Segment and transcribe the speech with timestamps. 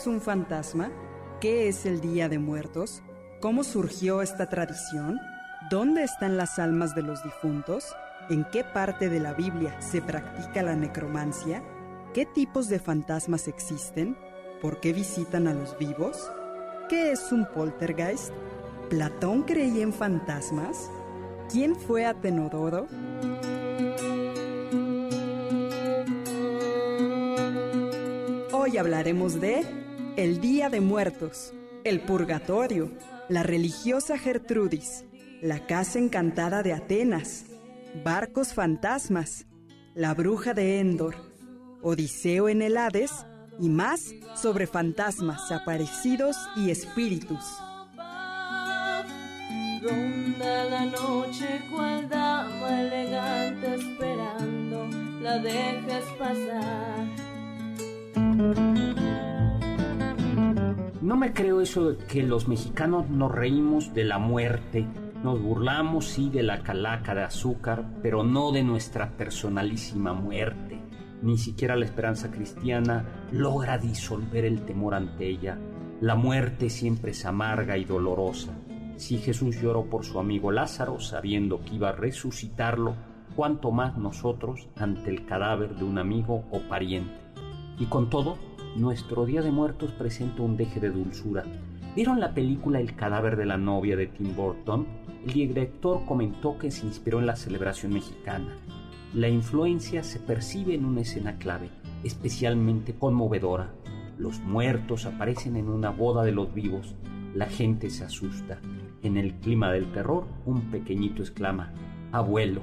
[0.00, 0.90] Es un fantasma?
[1.42, 3.02] ¿Qué es el Día de Muertos?
[3.40, 5.20] ¿Cómo surgió esta tradición?
[5.68, 7.84] ¿Dónde están las almas de los difuntos?
[8.30, 11.62] ¿En qué parte de la Biblia se practica la necromancia?
[12.14, 14.16] ¿Qué tipos de fantasmas existen?
[14.62, 16.30] ¿Por qué visitan a los vivos?
[16.88, 18.32] ¿Qué es un poltergeist?
[18.88, 20.90] ¿Platón creía en fantasmas?
[21.50, 22.86] ¿Quién fue Atenodoro?
[28.52, 29.79] Hoy hablaremos de
[30.16, 31.52] el Día de Muertos,
[31.84, 32.90] el Purgatorio,
[33.28, 35.04] la religiosa Gertrudis,
[35.40, 37.46] la Casa Encantada de Atenas,
[38.04, 39.46] barcos fantasmas,
[39.94, 41.16] la Bruja de Endor,
[41.82, 43.26] Odiseo en el Hades
[43.58, 47.44] y más sobre fantasmas, aparecidos y espíritus.
[49.82, 54.88] Ronda la noche cual dama elegante esperando
[55.22, 57.06] la dejes pasar.
[61.00, 64.86] No me creo eso de que los mexicanos nos reímos de la muerte.
[65.22, 70.78] Nos burlamos, sí, de la calaca de azúcar, pero no de nuestra personalísima muerte.
[71.22, 75.58] Ni siquiera la esperanza cristiana logra disolver el temor ante ella.
[76.02, 78.52] La muerte siempre es amarga y dolorosa.
[78.96, 82.94] Si Jesús lloró por su amigo Lázaro, sabiendo que iba a resucitarlo,
[83.36, 87.14] cuánto más nosotros ante el cadáver de un amigo o pariente.
[87.78, 88.36] Y con todo,
[88.76, 91.44] nuestro Día de Muertos presenta un deje de dulzura.
[91.96, 94.86] ¿Vieron la película El cadáver de la novia de Tim Burton?
[95.26, 98.56] El director comentó que se inspiró en la celebración mexicana.
[99.12, 101.68] La influencia se percibe en una escena clave,
[102.04, 103.74] especialmente conmovedora.
[104.18, 106.94] Los muertos aparecen en una boda de los vivos.
[107.34, 108.60] La gente se asusta.
[109.02, 111.72] En el clima del terror, un pequeñito exclama,
[112.12, 112.60] abuelo.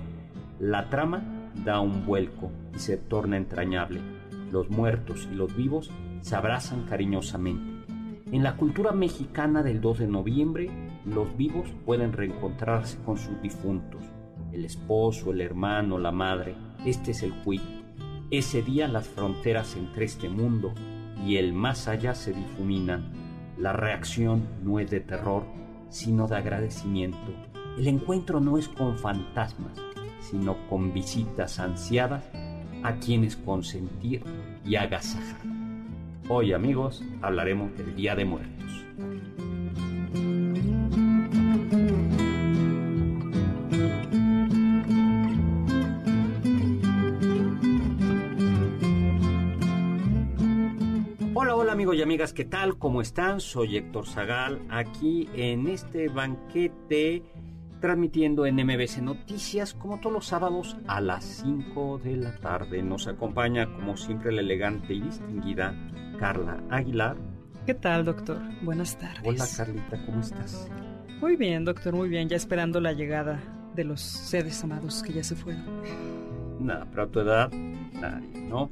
[0.60, 4.17] La trama da un vuelco y se torna entrañable.
[4.52, 5.92] Los muertos y los vivos
[6.22, 7.78] se abrazan cariñosamente.
[8.32, 10.70] En la cultura mexicana del 2 de noviembre,
[11.06, 14.04] los vivos pueden reencontrarse con sus difuntos,
[14.52, 16.56] el esposo, el hermano, la madre.
[16.86, 17.62] Este es el cuit.
[18.30, 20.74] Ese día las fronteras entre este mundo
[21.26, 23.14] y el más allá se difuminan.
[23.58, 25.46] La reacción no es de terror,
[25.90, 27.32] sino de agradecimiento.
[27.78, 29.78] El encuentro no es con fantasmas,
[30.20, 32.30] sino con visitas ansiadas
[32.84, 34.24] a quienes consentir
[34.66, 35.42] y agasajar.
[36.30, 38.86] Hoy amigos hablaremos del Día de Muertos.
[51.34, 52.78] Hola, hola amigos y amigas, ¿qué tal?
[52.78, 53.40] ¿Cómo están?
[53.40, 57.24] Soy Héctor Zagal, aquí en este banquete
[57.80, 62.82] transmitiendo en MBC Noticias como todos los sábados a las 5 de la tarde.
[62.82, 65.76] Nos acompaña como siempre la elegante y distinguida
[66.20, 67.18] Carla Aguilar.
[67.66, 68.40] ¿Qué tal, doctor?
[68.62, 69.22] Buenas tardes.
[69.26, 70.70] Hola Carlita, ¿cómo estás?
[71.20, 72.30] Muy bien, doctor, muy bien.
[72.30, 73.40] Ya esperando la llegada
[73.76, 75.66] de los seres amados que ya se fueron.
[76.60, 78.70] Nada, pero a tu edad, nadie, ¿no?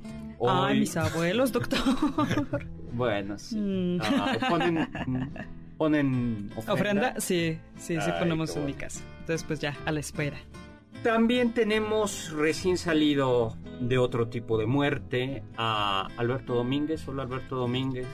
[0.48, 1.80] Ay, mis abuelos, doctor.
[2.94, 3.60] bueno, sí.
[3.60, 4.00] Mm.
[4.02, 4.88] Ah, ponen,
[5.78, 6.74] ponen ofrenda.
[6.74, 7.14] ¿Ofrenda?
[7.20, 9.02] Sí, sí, sí Ay, ponemos en mi casa.
[9.22, 10.38] Entonces, pues ya, a la espera.
[11.04, 17.08] También tenemos recién salido de otro tipo de muerte a Alberto Domínguez.
[17.08, 18.08] Hola Alberto Domínguez.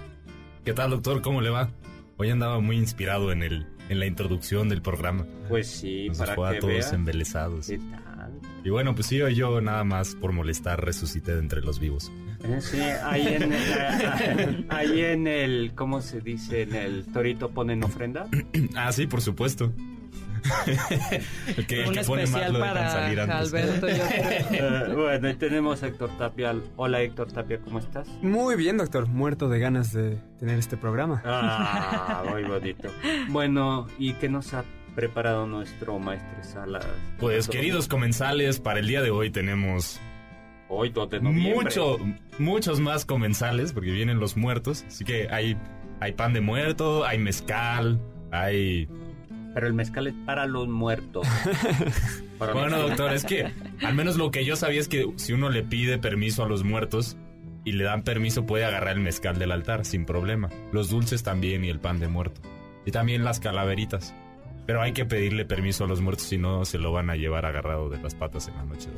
[0.65, 1.21] ¿Qué tal, doctor?
[1.21, 1.69] ¿Cómo le va?
[2.17, 5.25] Hoy andaba muy inspirado en el en la introducción del programa.
[5.49, 6.95] Pues sí, Nos para dejó a que todos vean.
[6.95, 7.67] embelesados.
[7.67, 8.39] ¿Qué tal?
[8.63, 12.09] Y bueno, pues sí, hoy yo nada más por molestar resucité de entre los vivos.
[12.43, 16.63] Eh, Sí, ahí en, el, ahí en el, ¿cómo se dice?
[16.63, 18.27] En el torito ponen ofrenda.
[18.75, 19.71] ah, sí, por supuesto.
[21.55, 23.53] el que, el Un que pone más especial para salir antes.
[23.53, 23.87] Alberto.
[23.89, 23.95] yo.
[24.51, 26.55] Eh, bueno, y tenemos a Héctor Tapia.
[26.75, 28.07] Hola Héctor Tapia, ¿cómo estás?
[28.21, 29.07] Muy bien, doctor.
[29.07, 31.21] Muerto de ganas de tener este programa.
[31.25, 32.89] Ah, muy bonito.
[33.29, 34.63] Bueno, ¿y qué nos ha
[34.95, 36.85] preparado nuestro maestro Salas?
[37.19, 39.99] Pues queridos comensales, para el día de hoy tenemos
[40.73, 41.63] Hoy 2 de noviembre.
[41.63, 41.97] mucho,
[42.39, 44.85] muchos más comensales, porque vienen los muertos.
[44.87, 45.57] Así que hay,
[45.99, 47.99] hay pan de muerto, hay mezcal,
[48.31, 48.87] hay...
[49.53, 51.27] Pero el mezcal es para los muertos.
[52.39, 53.51] Para Bueno, doctor, es que
[53.83, 56.63] al menos lo que yo sabía es que si uno le pide permiso a los
[56.63, 57.17] muertos,
[57.63, 60.49] y le dan permiso puede agarrar el mezcal del altar sin problema.
[60.71, 62.41] Los dulces también y el pan de muerto.
[62.85, 64.15] Y también las calaveritas.
[64.65, 67.45] Pero hay que pedirle permiso a los muertos si no se lo van a llevar
[67.45, 68.89] agarrado de las patas en la noche.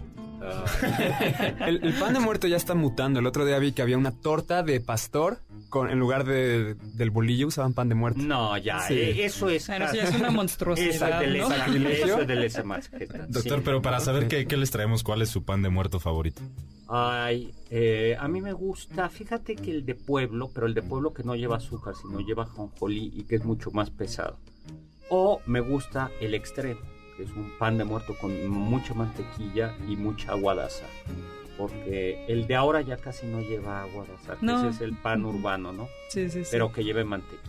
[1.68, 3.20] El, el pan de muerto ya está mutando.
[3.20, 7.10] El otro día vi que había una torta de pastor con, en lugar de, del
[7.12, 8.22] bolillo usaban pan de muerto.
[8.22, 8.94] No, ya, Sí.
[8.96, 9.68] eh, eso es...
[9.68, 11.52] Bueno, sí, es una monstruosidad, es de ¿no?
[11.90, 13.26] eso es de lesa masqueta.
[13.30, 13.62] Doctor, Sí.
[13.66, 16.42] pero para saber qué, qué les traemos, ¿cuál es su pan de muerto favorito?
[16.88, 21.14] Ay, eh, a mí me gusta, fíjate que el de pueblo, pero el de pueblo
[21.14, 24.38] que no lleva azúcar, sino lleva jonjolí y que es mucho más pesado.
[25.10, 26.80] O me gusta el extremo,
[27.18, 30.90] que es un pan de muerto con mucha mantequilla y mucha agua de azahar.
[31.58, 34.60] Porque el de ahora ya casi no lleva agua de azahar, que No.
[34.60, 35.88] ese es el pan urbano, ¿no?
[36.10, 36.50] Sí, sí, sí.
[36.52, 37.42] Pero que lleve mantequilla.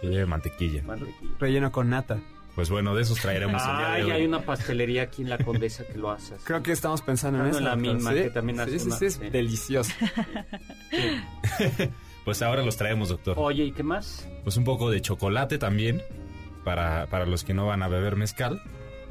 [0.00, 0.82] Que lleve mantequilla.
[0.82, 1.34] mantequilla.
[1.38, 2.18] Relleno con nata.
[2.54, 4.10] Pues bueno, de esos traeremos el día de hoy.
[4.10, 6.34] hay una pastelería aquí en la Condesa que lo hace.
[6.34, 6.44] así.
[6.44, 7.60] Creo que estamos pensando en no, eso.
[7.60, 8.16] la misma, ¿Sí?
[8.24, 9.30] que también hace Sí, sí, una- sí, es sí.
[9.30, 9.92] delicioso.
[12.24, 13.34] Pues ahora los traemos, doctor.
[13.36, 14.28] Oye, ¿y qué más?
[14.44, 16.00] Pues un poco de chocolate también,
[16.62, 18.62] para, para los que no van a beber mezcal.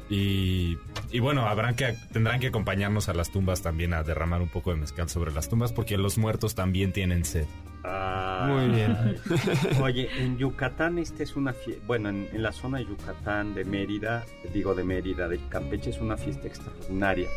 [0.08, 0.76] Y,
[1.10, 4.70] y bueno, habrán que, tendrán que acompañarnos a las tumbas también a derramar un poco
[4.70, 7.46] de mezcal sobre las tumbas, porque los muertos también tienen sed.
[7.84, 8.96] Ah, Muy bien.
[9.82, 13.64] Oye, en Yucatán esta es una fiesta, bueno, en, en la zona de Yucatán, de
[13.64, 17.28] Mérida, digo de Mérida, de Campeche, es una fiesta extraordinaria.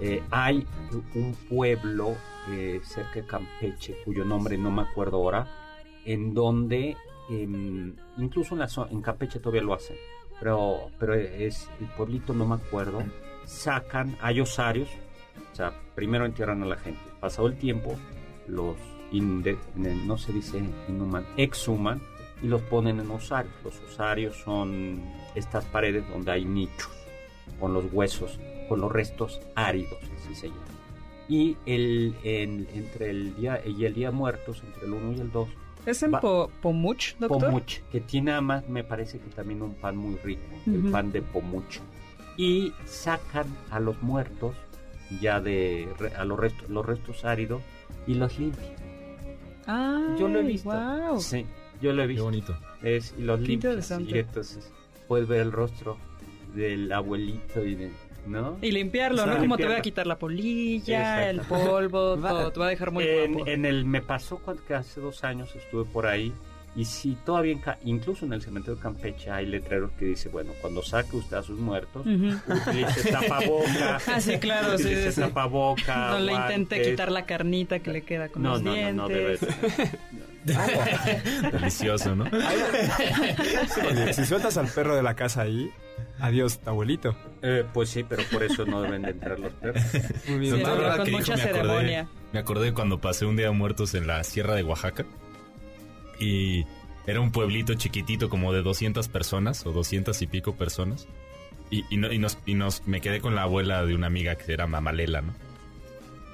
[0.00, 0.64] Eh, hay
[1.14, 2.16] un pueblo
[2.50, 5.48] eh, cerca de Campeche, cuyo nombre no me acuerdo ahora,
[6.04, 6.96] en donde,
[7.28, 9.96] em, incluso en, la en Campeche todavía lo hacen,
[10.40, 13.02] pero, pero es el pueblito, no me acuerdo,
[13.44, 14.88] sacan, hay osarios,
[15.52, 17.96] o sea, primero entierran a la gente, pasado el tiempo,
[18.46, 18.76] los
[19.12, 22.00] inde- no se dice inhuman, exhuman
[22.42, 23.52] y los ponen en osarios.
[23.64, 25.02] Los osarios son
[25.34, 26.90] estas paredes donde hay nichos
[27.58, 28.38] con los huesos,
[28.68, 30.60] con los restos áridos, así se llama.
[31.28, 35.32] Y el, en- entre el día y el día muertos, entre el 1 y el
[35.32, 35.48] 2,
[35.88, 37.46] ¿Es en Po- Pomuch, doctor?
[37.46, 41.22] Pomuch, que tiene además, me parece que también un pan muy rico, el pan de
[41.22, 41.78] Pomuch.
[42.36, 44.54] Y sacan a los muertos,
[45.20, 47.62] ya de a los restos, los restos áridos,
[48.06, 48.68] y los limpian.
[49.66, 50.70] Ah, Yo lo he visto.
[50.70, 51.20] Wow.
[51.20, 51.46] Sí,
[51.80, 52.24] yo lo he Qué visto.
[52.24, 52.56] bonito.
[52.82, 53.90] Es, y los Qué limpias.
[54.00, 54.70] Y entonces
[55.08, 55.96] puedes ver el rostro
[56.54, 57.90] del abuelito y de,
[58.26, 58.58] ¿no?
[58.60, 59.40] Y limpiarlo, O sea, ¿no?
[59.40, 62.52] Como te voy a quitar la polilla, el polvo, Va- todo.
[62.52, 63.50] Te va a dejar muy en, guapo.
[63.50, 66.32] en el me pasó cuando que hace dos años estuve por ahí
[66.76, 70.82] y sí todavía incluso en el cementerio de Campeche hay letreros que dice bueno cuando
[70.82, 72.36] saque usted a sus muertos Ujú.
[72.46, 75.20] utilice tapaboca Ah, sí, claro, sí, utilice sí, sí.
[75.22, 76.88] tapaboca No le intente guantes.
[76.90, 78.94] quitar la carnita que le queda con no los no, no dientes.
[78.96, 79.54] no debe ser.
[81.52, 82.24] Delicioso, ¿no?
[83.90, 85.70] Oye, si sueltas al perro de la casa ahí,
[86.20, 87.16] adiós, abuelito.
[87.42, 89.82] Eh, pues sí pero por eso no deben de entrar los perros
[90.28, 90.56] Muy bien.
[90.56, 92.08] Sí, con que dijo, mucha me acordé, ceremonia.
[92.32, 95.04] me acordé cuando pasé un día de muertos en la Sierra de Oaxaca.
[96.20, 96.64] Y
[97.06, 101.06] era un pueblito chiquitito, como de 200 personas o 200 y pico personas.
[101.70, 104.36] Y, y no- y nos, y nos me quedé con la abuela de una amiga
[104.36, 105.34] que era Mamalela, ¿no?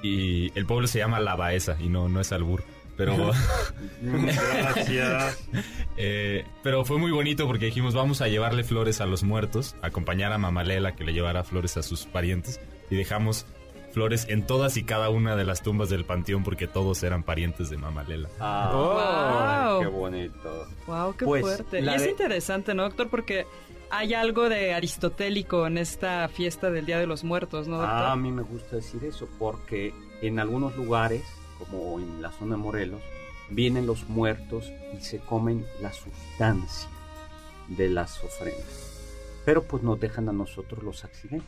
[0.01, 2.63] Y el pueblo se llama La Baeza y no, no es albur.
[2.97, 3.15] Pero,
[4.01, 5.37] gracias
[5.97, 10.31] eh, pero fue muy bonito porque dijimos vamos a llevarle flores a los muertos, acompañar
[10.33, 12.59] a Mamalela que le llevara flores a sus parientes
[12.89, 13.45] y dejamos
[13.91, 17.69] flores en todas y cada una de las tumbas del panteón porque todos eran parientes
[17.69, 18.29] de Mamalela.
[18.39, 19.81] ah, Wow.
[19.81, 21.79] qué bonito Wow, qué Pues, fuerte.
[21.81, 23.09] Y es de- interesante, ¿no, doctor?
[23.09, 23.45] Porque
[23.89, 27.95] hay algo de aristotélico en esta fiesta del Día de los Muertos, ¿no, doctor?
[27.95, 31.23] Ah, a mí me gusta decir eso porque en algunos lugares,
[31.59, 33.01] como en la zona de Morelos,
[33.49, 36.89] vienen los muertos y se comen la sustancia
[37.67, 38.91] de las ofrendas.
[39.45, 41.47] Pero pues nos dejan a nosotros los accidentes.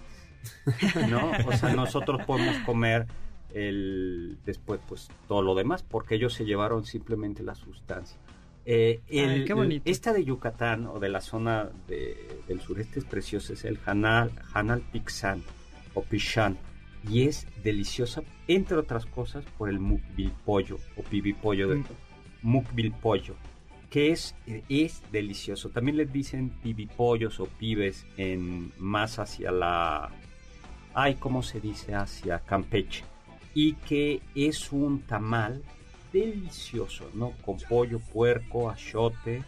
[1.09, 1.31] ¿No?
[1.47, 3.07] O sea, nosotros podemos comer
[3.53, 8.17] el después pues todo lo demás porque ellos se llevaron simplemente la sustancia.
[8.65, 9.89] Eh, el- Ay, qué bonito.
[9.89, 14.31] Esta de Yucatán o de la zona de- del sureste es preciosa, es el Hanal,
[14.53, 15.41] Hanal Pixan
[15.93, 16.57] o Pichán
[17.09, 21.83] y es deliciosa, entre otras cosas, por el mukbil pollo o pibipollo de
[22.41, 23.35] mukbil pollo,
[23.89, 24.35] que es,
[24.69, 25.69] es delicioso.
[25.69, 30.09] También les dicen pibipollos o pibes en más hacia la...
[30.93, 31.93] Ay, ¿cómo se dice?
[31.93, 33.03] Hacia Campeche.
[33.53, 35.63] Y que es un tamal
[36.11, 37.31] delicioso, ¿no?
[37.43, 39.43] Con pollo, puerco, achote,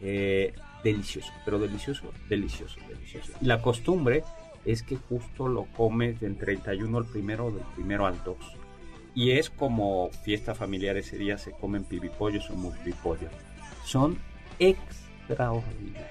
[0.00, 3.32] eh, delicioso, pero delicioso, delicioso, delicioso.
[3.40, 4.22] Y la costumbre
[4.64, 8.36] es que justo lo comes del 31 al primero, del primero al 2.
[9.14, 13.30] Y es como fiesta familiar ese día, se comen pibipollos o multipollos.
[13.84, 14.18] Son
[14.58, 16.08] extraordinarios.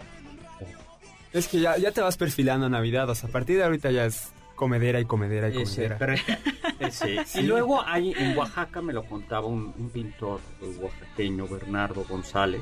[1.33, 3.89] Es que ya, ya te vas perfilando a Navidad, o sea, a partir de ahorita
[3.91, 6.15] ya es comedera y comedera y Ese, comedera.
[6.91, 7.17] Sí.
[7.35, 10.41] Y luego hay en Oaxaca, me lo contaba un, un pintor
[10.81, 12.61] oaxaqueño, Bernardo González,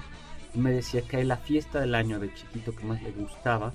[0.53, 3.73] y me decía que la fiesta del año de chiquito que más le gustaba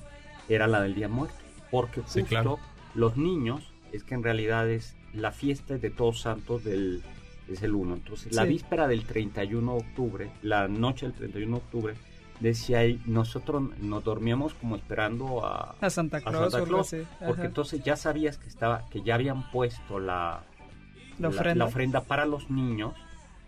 [0.48, 1.36] era la del Día Muerto,
[1.70, 2.58] porque Sí, justo claro.
[2.94, 7.02] los niños, es que en realidad es la fiesta de Todos Santos del
[7.48, 7.94] es el 1.
[7.94, 11.94] Entonces, la víspera del 31 de octubre, la noche del 31 de octubre,
[12.40, 16.52] decía ahí, nosotros nos dormíamos como esperando a, A Santa a Claus.
[16.52, 17.44] Santa o algo Claus, porque Ajá.
[17.46, 20.42] entonces ya sabías que estaba que ya habían puesto la,
[21.20, 21.64] La ofrenda.
[21.64, 22.94] ofrenda para los niños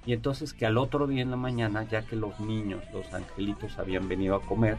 [0.07, 3.79] y entonces que al otro día en la mañana ya que los niños los angelitos
[3.79, 4.79] habían venido a comer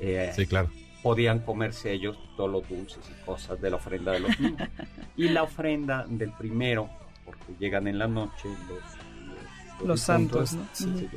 [0.00, 0.70] eh, Sí, claro.
[1.02, 4.68] Podían comerse ellos todos los dulces y cosas de la ofrenda de los niños
[5.16, 6.88] y la ofrenda del primero
[7.24, 10.66] porque llegan en la noche los Los santos, ¿no?
[10.72, 10.98] sí, Ujú.
[10.98, 11.08] sí,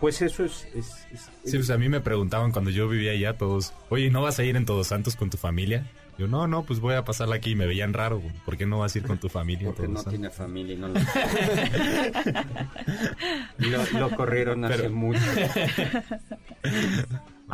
[0.00, 3.36] pues eso es, es- es- Sí, pues a mí me preguntaban cuando yo vivía allá
[3.38, 5.86] todos, oye, ¿no vas a ir en Todos Santos con tu familia?
[6.18, 7.52] Yo, no, no, pues voy a pasarla aquí.
[7.52, 8.32] Y me veían raro, güey.
[8.44, 10.12] ¿por qué no vas a ir con tu familia en porque Todos no Santos?
[10.12, 10.94] tiene familia y no lo...
[13.92, 15.20] lo, lo corrieron hace Pero- mucho.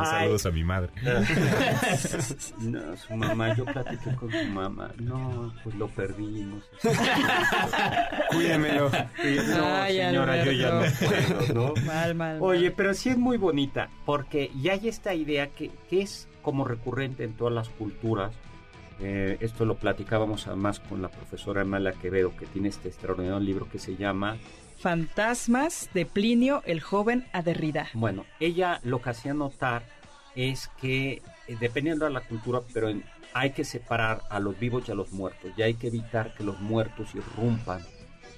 [0.05, 0.89] Saludos a mi madre.
[2.59, 4.91] No, su mamá, yo platiqué con su mamá.
[4.99, 6.63] No, pues lo perdimos.
[8.31, 8.89] Cuídemelo.
[8.89, 11.73] No, Ay, señora, yo ya no puedo, ¿no?
[11.85, 12.37] Mal, mal.
[12.41, 12.73] Oye, mal.
[12.75, 17.23] pero sí es muy bonita, porque ya hay esta idea que, que es como recurrente
[17.23, 18.33] en todas las culturas.
[19.01, 23.67] Eh, esto lo platicábamos además con la profesora Amalia Quevedo, que tiene este extraordinario libro
[23.69, 24.37] que se llama
[24.79, 27.87] Fantasmas de Plinio el joven a Derrida.
[27.93, 29.83] Bueno, ella lo que hacía notar
[30.35, 34.87] es que, eh, dependiendo de la cultura, pero en- hay que separar a los vivos
[34.87, 35.51] y a los muertos.
[35.57, 37.81] Y hay que evitar que los muertos irrumpan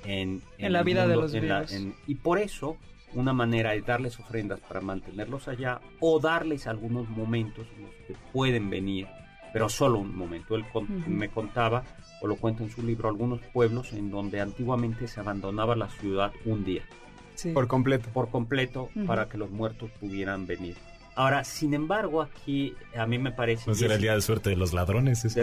[0.03, 1.71] en, En la el vida de mundo, los en la- vivos.
[1.73, 2.75] en- y por eso,
[3.13, 8.15] una manera es darles ofrendas para mantenerlos allá o darles algunos momentos en los que
[8.33, 9.07] pueden venir,
[9.53, 10.55] pero solo un momento.
[10.55, 11.09] Él con- Ujú.
[11.09, 11.83] me contaba,
[12.21, 16.31] o lo cuenta en su libro, algunos pueblos en donde antiguamente se abandonaba la ciudad
[16.45, 16.83] un día
[17.35, 17.51] Sí.
[17.53, 18.07] Por completo.
[18.13, 20.75] por completo para que los muertos pudieran venir.
[21.15, 23.65] Ahora, sin embargo, aquí a mí me parece...
[23.65, 25.25] Pues y era es- el día de suerte de los ladrones.
[25.25, 25.41] ese.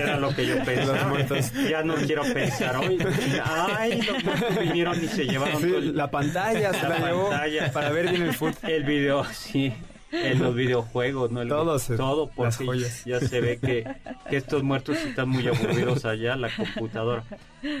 [0.00, 0.96] Era lo que yo pensaba.
[0.98, 1.52] Los muertos.
[1.68, 2.98] Ya no quiero pensar hoy.
[3.44, 7.06] Ay, los muertos vinieron y se llevaron Sí, todo el- la pantalla se La la,
[7.08, 7.72] llevó pantalla.
[7.72, 8.54] para ver bien el fútbol.
[8.62, 9.74] el video, sí.
[10.22, 11.42] En los videojuegos, ¿no?
[11.42, 13.04] El- Todos, eh, todo, las porque joyas.
[13.04, 13.84] ya se ve que,
[14.30, 17.24] que estos muertos están muy aburridos allá, la computadora.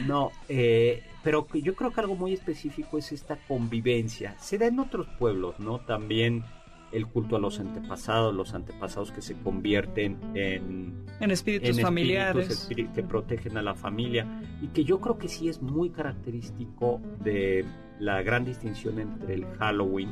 [0.06, 4.34] No, eh, pero que yo creo que algo muy específico es esta convivencia.
[4.40, 5.78] Se da en otros pueblos, ¿no?
[5.80, 6.44] También
[6.92, 12.48] el culto a los antepasados, los antepasados que se convierten en, En espíritus en familiares.
[12.50, 14.26] espíritus espíri- que protegen a la familia
[14.62, 17.64] y que yo creo que sí es muy característico de
[17.98, 20.10] la gran distinción entre el Halloween,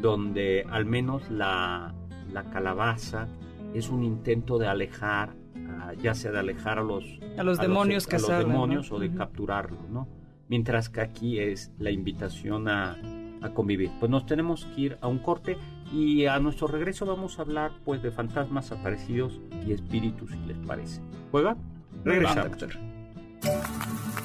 [0.00, 1.94] donde al menos la,
[2.32, 3.26] la calabaza
[3.74, 5.34] es un intento de alejar,
[5.68, 7.04] ah, ya sea de alejar a los,
[7.38, 8.48] a los demonios a que los salen.
[8.48, 8.52] ¿no?
[8.54, 9.16] demonios o de Ujú.
[9.18, 10.06] capturarlos, ¿no?
[10.48, 12.96] Mientras que aquí es la invitación a,
[13.42, 13.90] a convivir.
[13.98, 15.56] Pues nos tenemos que ir a un corte
[15.92, 20.58] y a nuestro regreso vamos a hablar pues de fantasmas aparecidos y espíritus, si les
[20.58, 21.00] parece.
[21.30, 21.56] ¿Juega?
[22.04, 22.58] Regresamos.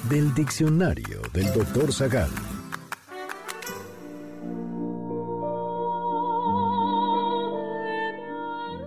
[0.08, 2.30] Del diccionario del doctor Zagal.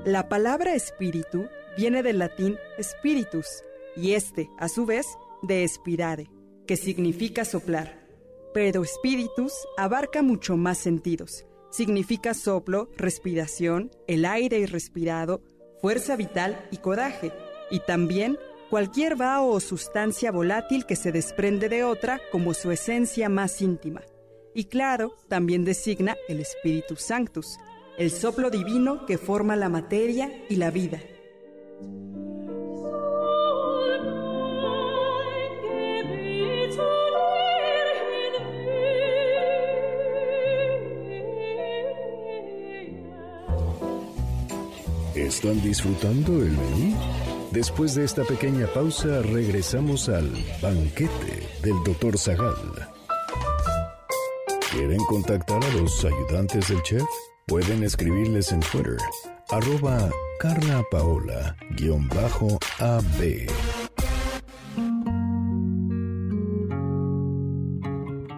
[0.06, 3.64] La palabra espíritu viene del latín spiritus
[3.96, 5.08] y este, a su vez,
[5.44, 6.30] de spirare,
[6.68, 8.06] que significa soplar.
[8.54, 11.46] Pero spiritus abarca mucho más sentidos.
[11.72, 15.42] Significa soplo, respiración, el aire irrespirado,
[15.82, 17.32] fuerza vital y coraje,
[17.72, 18.38] y también
[18.70, 24.02] cualquier vaho o sustancia volátil que se desprende de otra como su esencia más íntima.
[24.54, 27.58] Y claro, también designa el Spiritus Sanctus,
[27.98, 31.00] el soplo divino que forma la materia y la vida.
[45.16, 46.98] ¿Están disfrutando el menú?
[47.52, 50.32] Después de esta pequeña pausa, regresamos al
[50.62, 52.18] banquete del Dr.
[52.18, 52.56] Zagal.
[54.72, 57.33] ¿Quieren contactar a los ayudantes del chef?
[57.46, 58.96] Pueden escribirles en Twitter,
[59.50, 60.10] arroba
[60.40, 63.48] Carla Paola, guion bajo AB.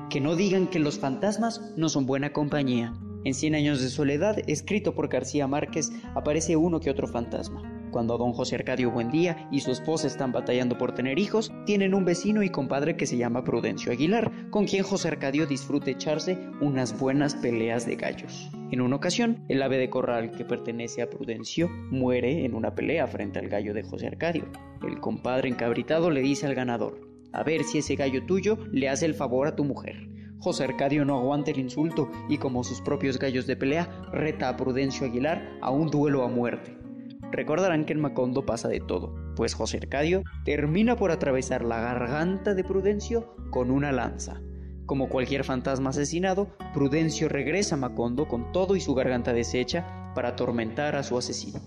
[0.09, 2.95] Que no digan que los fantasmas no son buena compañía.
[3.23, 7.74] En Cien años de soledad, escrito por García Márquez, aparece uno que otro fantasma.
[7.95, 12.03] Cuando don José Arcadio Buendía y su esposa están batallando por tener hijos, tienen un
[12.03, 16.99] vecino y compadre que se llama Prudencio Aguilar, con quien José Arcadio disfruta echarse unas
[16.99, 18.51] buenas peleas de gallos.
[18.69, 23.07] En una ocasión, el ave de corral que pertenece a Prudencio muere en una pelea
[23.07, 24.43] frente al gallo de José Arcadio.
[24.85, 26.99] El compadre encabritado le dice al ganador,
[27.31, 30.09] a ver si ese gallo tuyo le hace el favor a tu mujer.
[30.39, 34.57] José Arcadio no aguanta el insulto y como sus propios gallos de pelea, reta a
[34.57, 36.84] Prudencio Aguilar a un duelo a muerte.
[37.31, 42.53] Recordarán que en Macondo pasa de todo, pues José Arcadio termina por atravesar la garganta
[42.53, 44.41] de Prudencio con una lanza.
[44.85, 50.29] Como cualquier fantasma asesinado, Prudencio regresa a Macondo con todo y su garganta deshecha para
[50.29, 51.59] atormentar a su asesino.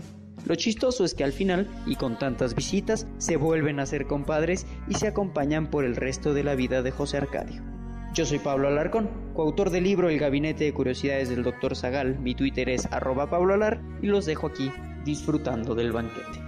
[0.46, 4.66] Lo chistoso es que al final, y con tantas visitas, se vuelven a ser compadres
[4.88, 7.62] y se acompañan por el resto de la vida de José Arcadio.
[8.14, 11.76] Yo soy Pablo Alarcón, coautor del libro El Gabinete de Curiosidades del Dr.
[11.76, 12.18] Zagal.
[12.20, 14.70] Mi Twitter es arroba Pablo Alar y los dejo aquí
[15.08, 16.38] disfrutando del banquete.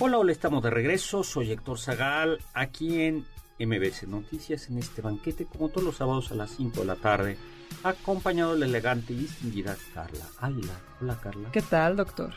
[0.00, 1.24] Hola, hola, estamos de regreso.
[1.24, 3.24] Soy Héctor Zagal, aquí en
[3.58, 7.38] MBC Noticias, en este banquete, como todos los sábados a las 5 de la tarde,
[7.84, 10.72] acompañado de la elegante y distinguida Carla Águila.
[11.00, 11.50] Hola, Carla.
[11.52, 12.32] ¿Qué tal, doctor?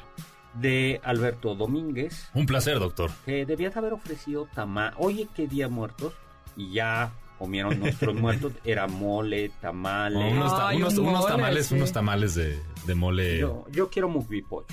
[0.54, 3.10] De Alberto Domínguez, Un placer, doctor.
[3.26, 4.94] que debías haber ofrecido tamal.
[4.98, 6.14] Oye, qué día muertos,
[6.58, 8.52] y ya comieron nuestros muertos.
[8.66, 10.34] Era mole, tamales.
[10.34, 11.76] Unos, ta- Ay, unos- un unos mole, tamales, sí.
[11.76, 13.38] unos tamales de, de mole.
[13.40, 14.68] Yo, yo quiero mukbi pollo.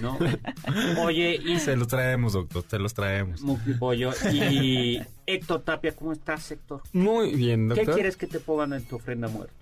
[0.00, 0.18] ¿No?
[1.02, 3.40] Oye, y Se los traemos, doctor, se los traemos.
[3.78, 4.12] pollo.
[4.32, 6.82] Y Héctor Tapia, ¿cómo estás, Héctor?
[6.92, 7.94] Muy bien, ¿Qué doctor.
[7.94, 9.54] quieres que te pongan en tu ofrenda muerta?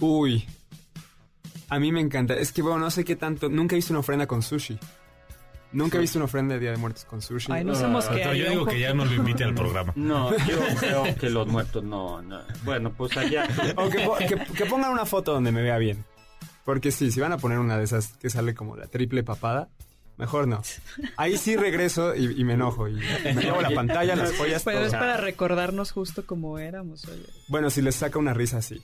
[0.00, 0.44] Uy.
[1.68, 2.34] A mí me encanta.
[2.34, 3.48] Es que, bueno, no sé qué tanto.
[3.48, 4.76] Nunca he visto una ofrenda con sushi.
[5.72, 7.52] Nunca he visto una ofrenda de Día de Muertos con sushi.
[7.52, 9.92] Ay, no somos que Doctor, yo digo que ya no lo invite al programa.
[9.94, 12.40] No, yo creo que los muertos no, no.
[12.64, 13.46] Bueno, pues allá.
[13.76, 16.04] O que, po- que- que pongan una foto donde me vea bien.
[16.70, 19.68] Porque sí, si van a poner una de esas que sale como la triple papada,
[20.16, 20.62] mejor no.
[21.16, 22.86] Ahí sí regreso y, y me enojo.
[22.86, 24.86] Y me llevo la pantalla, las joyas, Pero todo.
[24.86, 27.24] es para recordarnos justo como éramos, oye.
[27.48, 28.80] Bueno, si les saca una risa así.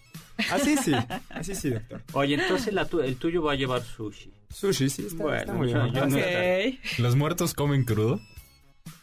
[0.51, 0.93] Así sí.
[1.31, 2.03] Así sí, doctor.
[2.13, 4.33] Oye, entonces la tu- el tuyo va a llevar sushi.
[4.53, 5.93] Sushi, sí, está, Bueno, está muy bien.
[5.93, 6.99] yo no- Ok.
[6.99, 8.21] ¿Los muertos comen crudo?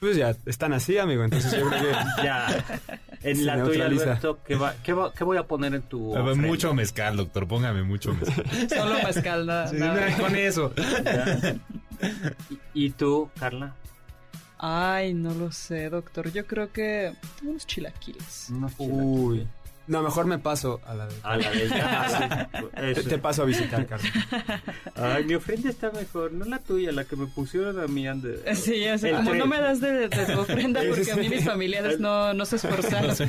[0.01, 1.23] Pues ya, están así, amigo.
[1.23, 1.91] Entonces yo creo que...
[2.23, 2.65] Ya.
[3.23, 3.85] En Se la tuya.
[3.85, 6.11] Alberto, ¿qué, va, qué, va- qué voy a poner en tu.
[6.13, 8.45] Ver, mucho mezcal, doctor, póngame mucho mezcal.
[8.69, 9.71] Solo mezcal, nada.
[9.71, 10.17] nada.
[10.17, 10.73] con eso.
[12.73, 13.75] ¿Y, y tú, Carla?
[14.57, 16.31] Ay, no lo sé, doctor.
[16.31, 18.47] Yo creo que unos chilaquiles.
[18.49, 19.47] Unos Uy.
[19.85, 21.13] No, mejor me paso a la de...
[21.23, 21.47] A la
[21.83, 22.65] ah, sí.
[22.75, 23.09] Te, Eso.
[23.09, 24.09] te paso a visitar, Carlos.
[24.95, 28.05] Ay, mi ofrenda está mejor, no la tuya, la que me pusieron a mí.
[28.05, 31.27] ande- Sí, así El como no me das de, de tu ofrenda porque a mí
[31.27, 33.13] mis familiares no, no se esforzaron.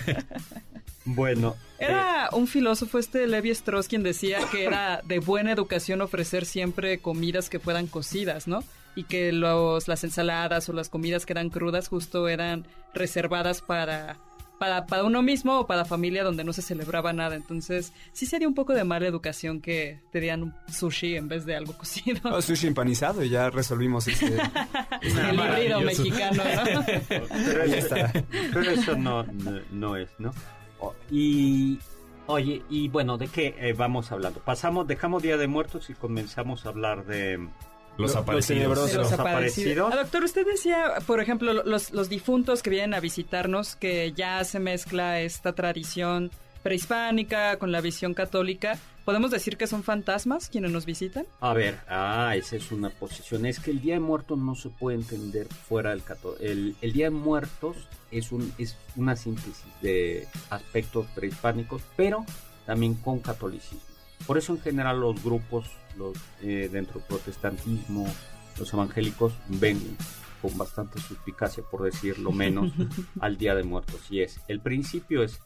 [1.07, 6.47] Bueno, Era un filósofo este Levi Strauss quien decía que era de buena educación ofrecer
[6.47, 8.65] siempre comidas que fueran cocidas, ¿no?
[8.97, 14.17] Y que los, las ensaladas o las comidas que eran crudas justo eran reservadas para,
[14.59, 17.37] para, para uno mismo o para familia donde no se celebraba nada.
[17.37, 21.45] Entonces, sí sería un poco de mala educación que te dieran un sushi en vez
[21.45, 22.21] de algo cocido.
[22.35, 24.37] Oh, sushi empanizado y ya resolvimos este...
[25.03, 26.43] El híbrido mexicano,
[26.75, 26.85] ¿no?
[27.09, 28.13] pero, eso, está.
[28.53, 30.33] pero eso no, no, no es, ¿no?
[31.11, 31.79] Y,
[32.27, 34.41] oye, y bueno, ¿de qué eh, vamos hablando?
[34.41, 37.49] Pasamos, dejamos Día de Muertos y comenzamos a hablar de...
[37.99, 38.77] Los Lo- aparecidos.
[38.77, 39.21] los los Los aparecidos.
[39.89, 39.93] aparecidos.
[39.93, 44.43] Ah, doctor, usted decía, por ejemplo, los, los difuntos que vienen a visitarnos, que ya
[44.45, 46.31] se mezcla esta tradición
[46.63, 48.79] prehispánica con la visión católica.
[49.05, 51.27] ¿Podemos decir que son fantasmas quienes nos visitan?
[51.41, 53.45] A ver, ah, esa es una posición.
[53.45, 56.43] Es que el Día de Muertos no se puede entender fuera del católico.
[56.43, 57.77] El, el Día de Muertos
[58.11, 62.25] es, un, es una síntesis de aspectos prehispánicos, pero
[62.65, 63.81] también con catolicismo.
[64.27, 68.07] Por eso en general los grupos los, eh, dentro del protestantismo,
[68.59, 69.97] los evangélicos, ven
[70.43, 72.73] con bastante suspicacia, por decirlo menos,
[73.21, 74.11] al Día de Muertos.
[74.11, 75.41] Y es, el principio es,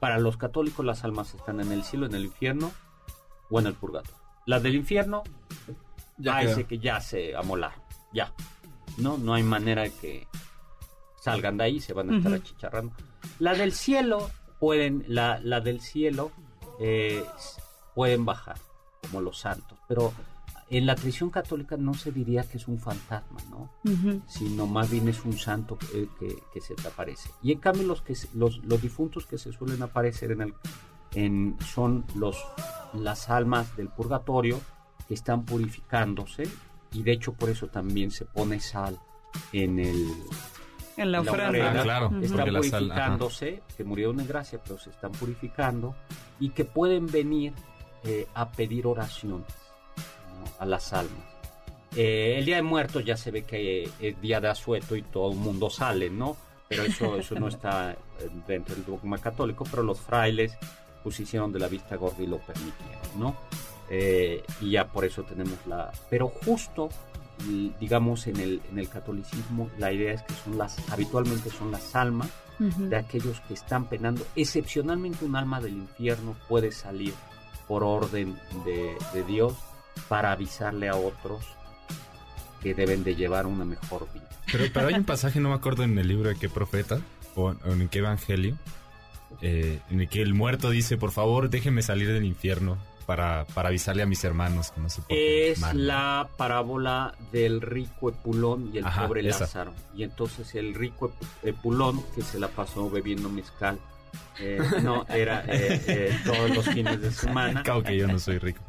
[0.00, 2.72] para los católicos las almas están en el cielo, en el infierno
[3.50, 4.16] o en el purgatorio.
[4.46, 5.22] Las del infierno,
[6.18, 7.74] Ya ese que ya se amolar,
[8.12, 8.32] ya.
[8.98, 10.26] No, no hay manera de que
[11.20, 12.40] salgan de ahí, se van a estar Ujú.
[12.42, 12.92] achicharrando.
[13.38, 16.32] La del cielo, pueden, la, la del cielo,
[16.80, 17.24] eh,
[17.94, 18.56] pueden bajar,
[19.08, 20.12] como los santos, pero
[20.70, 23.70] en la tradición católica no se diría que es un fantasma, ¿no?
[24.26, 27.28] sino más bien es un santo que, que- que se te aparece.
[27.42, 30.54] Y en cambio los, que se- los, los difuntos que se suelen aparecer en el,
[31.14, 32.42] en, son los,
[32.94, 34.60] las almas del purgatorio
[35.08, 36.44] que están purificándose
[36.92, 38.98] y de hecho por eso también se pone sal
[39.52, 40.06] en el...
[40.96, 41.70] En la en la ofrenda.
[41.80, 42.06] Ah, claro.
[42.20, 45.94] Están porque la sal, purificándose, que murieron en gracia, pero se están purificando
[46.38, 47.52] y que pueden venir
[48.04, 49.46] eh, a pedir oraciones
[50.38, 50.44] ¿no?
[50.58, 51.32] a las almas.
[51.94, 55.32] Eh, el Día de Muertos ya se ve que es día de asueto y todo
[55.32, 56.36] el mundo sale, ¿no?
[56.68, 57.96] Pero eso, eso no está eh,
[58.46, 60.56] dentro del dogma católico, pero los frailes
[61.02, 63.36] pues hicieron de la vista gorda y lo permitieron, ¿no?
[63.90, 65.92] Eh, y ya por eso tenemos la...
[66.08, 66.88] Pero justo,
[67.80, 71.94] digamos, en el, en el catolicismo la idea es que son las, habitualmente son las
[71.94, 74.24] almas de aquellos que están penando.
[74.36, 77.12] Excepcionalmente un alma del infierno puede salir
[77.66, 79.54] por orden de, de Dios
[80.08, 81.44] para avisarle a otros
[82.62, 84.28] que deben de llevar una mejor vida.
[84.50, 87.00] Pero, pero hay un pasaje, no me acuerdo en el libro de qué profeta
[87.34, 88.56] o, en qué evangelio,
[89.40, 93.68] eh, en el que el muerto dice, por favor, déjeme salir del infierno para, para
[93.68, 98.84] avisarle a mis hermanos que no se Es la parábola del rico Epulón y el
[98.84, 99.72] pobre Lázaro.
[99.94, 103.78] Y entonces el rico Epulón, que se la pasó bebiendo mezcal,
[104.38, 107.62] eh, no, era eh, eh, todos los fines de semana.
[107.62, 108.62] Claro que yo no soy rico.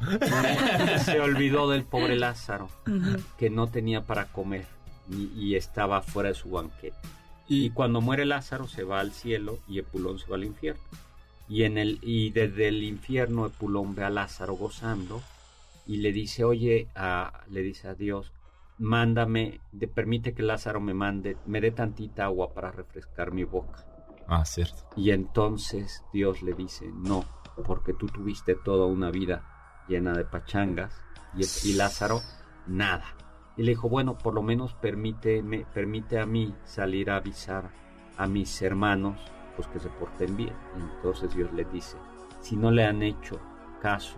[1.04, 2.70] Se olvidó del pobre Lázaro,
[3.38, 4.66] que no tenía para comer
[5.10, 6.98] y, estaba fuera de su banquete.
[7.48, 10.82] Y, cuando muere Lázaro se va al cielo y Epulón se va al infierno.
[11.50, 15.22] Y, en el, y desde el infierno Epulón ve a Lázaro gozando
[15.86, 16.88] y le dice, oye,
[17.50, 18.32] le dice a Dios,
[18.78, 23.86] mándame, de, permite que Lázaro me mande, me dé tantita agua para refrescar mi boca.
[24.28, 24.84] Ah, cierto.
[24.96, 27.26] Y entonces Dios le dice, no,
[27.66, 31.02] porque tú tuviste toda una vida llena de pachangas
[31.36, 32.22] y, Lázaro,
[32.68, 33.06] nada.
[33.58, 37.72] Y le dijo, bueno, por lo menos permíteme, permite a mí salir a avisar
[38.18, 39.20] a mis hermanos,
[39.56, 40.56] pues que se porten bien.
[40.78, 41.98] Y entonces Dios le dice,
[42.42, 43.40] si no le han hecho
[43.82, 44.18] caso,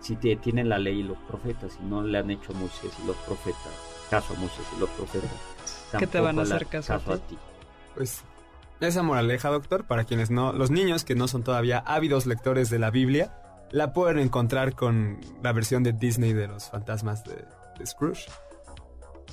[0.00, 3.16] si tienen la ley y los profetas, si no le han hecho Moisés y los
[3.18, 5.30] profetas, caso a Moisés y los profetas,
[5.98, 7.38] ¿qué te van a hacer caso, a, ti?
[7.94, 8.22] Pues
[8.80, 12.78] esa moraleja, doctor, para quienes no, los niños que no son todavía ávidos lectores de
[12.78, 13.32] la Biblia,
[13.70, 17.44] la pueden encontrar con la versión de Disney de los fantasmas de,
[17.84, 18.26] Scrooge.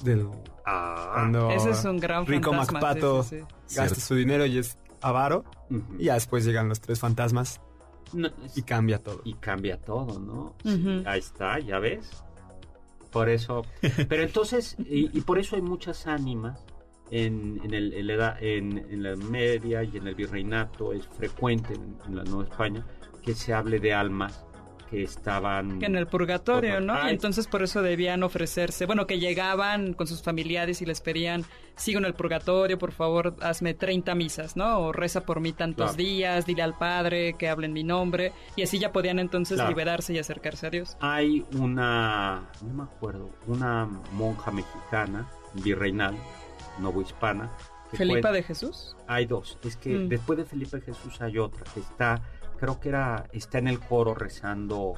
[0.03, 0.27] Del,
[0.65, 3.25] ah, cuando ese es un gran Rico MacPato
[3.73, 5.45] gasta su dinero y es avaro.
[5.97, 7.61] Y ya después llegan los tres fantasmas
[8.55, 9.21] y cambia todo.
[9.23, 10.55] Y cambia todo, ¿no?
[11.05, 12.23] ahí está, ya ves.
[13.11, 13.63] Por eso.
[14.09, 16.59] Pero entonces, y por eso hay muchas ánimas
[17.11, 22.23] en, en, el, en, en, la media y en el virreinato es frecuente en, la
[22.23, 22.85] Nueva España
[23.23, 24.45] que se hable de almas
[24.89, 27.07] que estaban en el purgatorio, ¿no?
[27.07, 31.43] entonces por eso debían ofrecerse, bueno, que llegaban con sus familiares y les pedían,
[31.75, 34.77] sigo en el purgatorio, por favor, hazme 30 misas, ¿no?
[34.77, 38.61] O reza por mí tantos días, dile al Padre que hable en mi nombre, y
[38.61, 40.97] así ya podían entonces liberarse y acercarse a Dios.
[40.99, 46.15] Hay una, no me acuerdo, una monja mexicana, virreinal,
[46.79, 47.51] novohispana.
[47.93, 48.95] ¿Felipa de Jesús?
[49.07, 49.57] Hay dos.
[49.63, 50.09] Es que mm.
[50.09, 52.21] después de Felipe de Jesús hay otra que está,
[52.59, 54.95] creo que era, está en el coro rezando.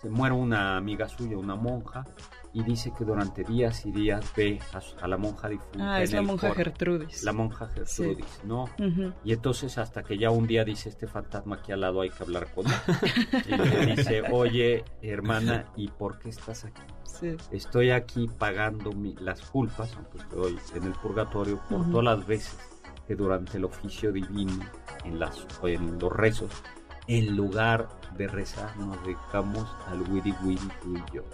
[0.00, 2.04] Se muere una amiga suya, una monja,
[2.52, 4.58] y dice que durante días y días ve
[5.00, 5.94] a, la monja difunta.
[5.94, 7.22] Ah, es la monja Gertrudis.
[7.22, 8.68] La monja Gertrudis, ¿no?
[9.24, 12.22] Y entonces hasta que ya un día dice este fantasma aquí al lado hay que
[12.22, 12.72] hablar con él.
[13.48, 16.82] y le dice, oye, hermana, ¿y por qué estás aquí?
[17.50, 22.58] Estoy aquí pagando las culpas, aunque estoy en el purgatorio, por todas las veces
[23.06, 24.64] que durante el oficio divino,
[25.04, 26.50] en, las, en los rezos,
[27.06, 31.24] en lugar de rezar, nos dedicamos al wiri wiri tú y yo.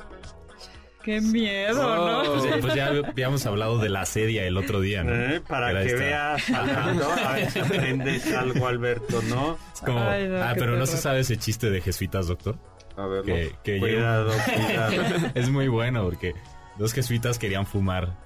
[1.07, 2.23] Qué miedo, ¿no?
[2.23, 2.41] Oh.
[2.41, 5.15] Pues, pues, ya habíamos hablado de la sedia el otro día, ¿no?
[5.15, 9.57] Eh, para que veas, a ver si aprendes algo, Alberto, ¿no?
[9.87, 12.59] ah, pero no se sabe ese chiste de jesuitas, doctor.
[12.97, 14.33] A ver, que, cuidado,
[14.67, 15.31] cuidado.
[15.35, 16.35] es muy bueno porque
[16.77, 18.17] dos jesuitas querían fumar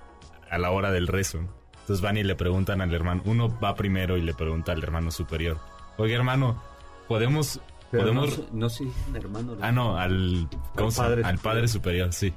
[0.51, 1.41] a la hora del rezo.
[1.81, 5.11] Entonces van y le preguntan al hermano, uno va primero y le pregunta al hermano
[5.11, 5.59] superior,
[5.99, 6.63] oye hermano,
[7.11, 7.61] podemos...
[7.91, 8.41] podemos...
[8.53, 9.57] No, sé, hermano.
[9.61, 10.49] Ah, no, al,
[10.97, 12.33] padre, al padre superior, sí.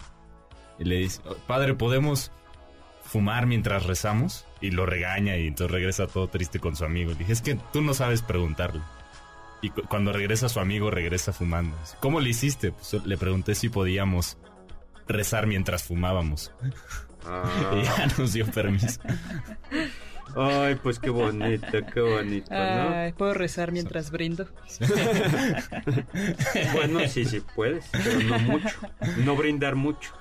[0.79, 2.31] Y le dice, padre, ¿podemos
[3.03, 4.47] fumar mientras rezamos?
[4.62, 7.12] Y lo regaña y entonces regresa todo triste con su amigo.
[7.12, 8.81] Le dije, es que tú no sabes preguntarle.
[9.62, 11.77] Y cuando regresa su amigo, regresa fumando.
[11.99, 12.71] ¿Cómo le hiciste?
[12.71, 14.39] Pues le pregunté si podíamos
[15.07, 16.51] rezar mientras fumábamos.
[17.27, 17.45] Ah.
[17.79, 18.99] y ya nos dio permiso.
[20.36, 23.15] Ay, pues qué bonito, qué bonito, ¿no?
[23.17, 24.47] ¿Puedo rezar mientras brindo?
[26.73, 28.79] bueno, sí, sí puedes, pero no mucho.
[29.25, 30.12] No brindar mucho.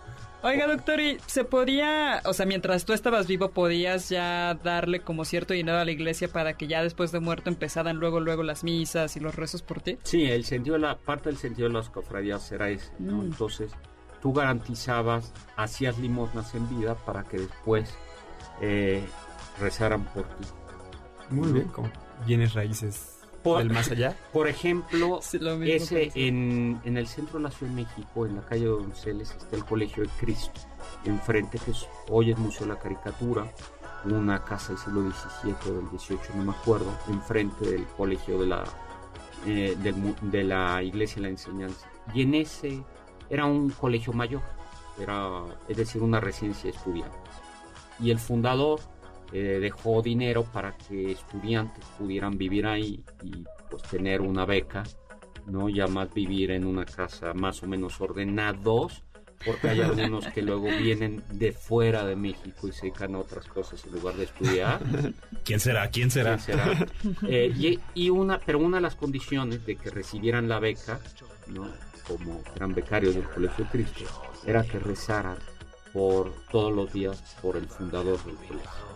[0.44, 5.24] Oiga, doctor, ¿y se podía, o sea, mientras tú estabas vivo, podías ya darle como
[5.24, 8.64] cierto dinero a la iglesia para que ya después de muerto empezaran luego, luego las
[8.64, 9.98] misas y los rezos por ti?
[10.02, 13.18] Sí, el sentido, la parte del sentido de las cofradías era ese, ¿no?
[13.18, 13.26] Mm.
[13.26, 13.70] Entonces,
[14.20, 17.94] tú garantizabas, hacías limosnas en vida para que después
[18.60, 19.04] eh,
[19.60, 20.44] rezaran por ti.
[21.30, 21.90] Muy bien, como
[22.26, 24.16] bienes raíces Por- del más allá.
[24.32, 28.42] Por ejemplo, Sí, ese en, en el centro de la Ciudad de México, en la
[28.42, 30.60] calle de Donceles, está el Colegio de Cristo.
[31.04, 33.46] Enfrente, que es- hoy es Museo de la Caricatura,
[34.04, 38.46] una casa del siglo XVII o del XVIII, no me acuerdo, enfrente del Colegio de
[38.46, 38.64] la,
[39.46, 41.88] eh, del de la Iglesia de la Enseñanza.
[42.14, 42.82] Y en ese
[43.30, 44.42] era un colegio mayor,
[45.00, 47.18] era, es decir, una residencia de estudiantes.
[48.00, 48.80] Y el fundador
[49.32, 54.82] eh, dejó dinero para que estudiantes pudieran vivir ahí y pues tener una beca,
[55.46, 55.68] ¿no?
[55.68, 59.02] Ya más vivir en una casa más o menos ordenados,
[59.44, 63.46] porque hay algunos que luego vienen de fuera de México y se dedican a otras
[63.46, 64.80] cosas en lugar de estudiar.
[65.44, 65.88] ¿Quién será?
[65.88, 66.36] ¿Quién será?
[66.36, 66.86] ¿Quién será?
[67.26, 71.00] Eh, y, y una, pero una de las condiciones de que recibieran la beca,
[71.48, 71.68] ¿no?
[72.06, 74.04] como eran becarios del Colegio Cristo,
[74.44, 75.36] era que rezaran
[75.92, 78.91] por todos los días por el fundador del colegio.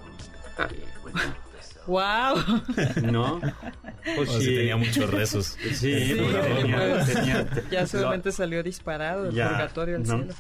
[1.87, 2.37] ¡Wow!
[3.13, 3.41] ¿no?
[4.17, 5.47] Pues O sea, tenía muchos rezos.
[5.63, 10.17] Sí, Sí, tenía- pues, tenía- Ya lo- seguramente salió disparado del Ya, purgatorio al ¿no?
[10.19, 10.35] cielo.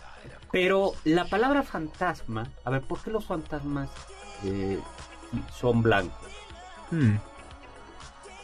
[0.50, 3.88] Pero la palabra fantasma, a ver, ¿por qué los fantasmas
[4.44, 4.79] eh,
[5.57, 6.29] son blancos?
[6.90, 7.16] Hmm.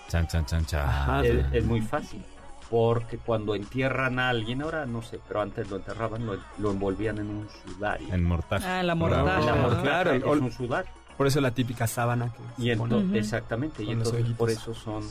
[0.09, 0.87] Chan, chan, chan, chan.
[0.89, 1.25] Ajá.
[1.25, 2.25] es, es muy fácil.
[2.71, 7.19] Porque cuando entierran a alguien, ahora no sé, pero antes lo enterraban, lo, lo envolvían
[7.19, 8.13] en un sudario.
[8.15, 8.63] En mortal.
[8.65, 9.17] Ah, la Bravo.
[9.27, 9.41] mortaja.
[9.41, 10.91] La Ah, mortaja claro, es el- un sudario.
[11.23, 12.95] Por eso la típica sábana que Y se pone.
[12.95, 13.17] entonces, Ujú.
[13.19, 15.05] exactamente, y entonces por eso son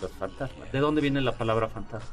[0.00, 0.72] los fantasmas.
[0.72, 2.08] ¿De dónde viene la palabra fantasma?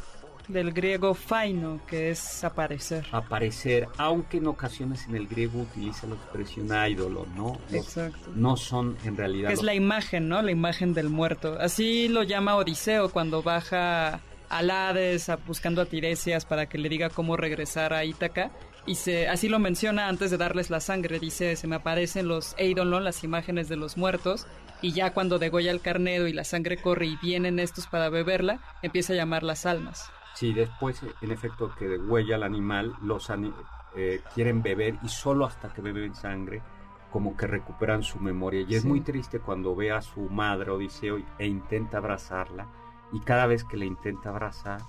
[0.47, 3.05] Del griego faino, que es aparecer.
[3.13, 7.57] Aparecer, aunque en ocasiones en el griego utiliza la expresión ídolo, ¿no?
[7.71, 8.31] Los- Exacto.
[8.35, 10.41] no son en realidad Que es los- la imagen, ¿no?
[10.41, 11.57] La imagen del muerto.
[11.59, 16.89] Así lo llama Odiseo cuando baja al Hades a- buscando a Tiresias para que le
[16.89, 18.51] diga cómo regresar a Ítaca.
[18.85, 21.19] Y se, así lo menciona antes de darles la sangre.
[21.19, 24.47] Dice, se me aparecen los Eidolon, las imágenes de los muertos.
[24.81, 28.59] Y ya cuando degolla el carnero y la sangre corre y vienen estos para beberla,
[28.81, 30.09] empieza a llamar las almas.
[30.33, 33.53] Sí, después, en efecto, que huella al animal, los ani-
[33.95, 36.63] eh, quieren beber y solo hasta que beben sangre,
[37.11, 38.65] como que recuperan su memoria.
[38.67, 42.67] Y es muy triste cuando ve a su madre, Odiseo, e intenta abrazarla,
[43.11, 44.79] y cada vez que le intenta abrazar,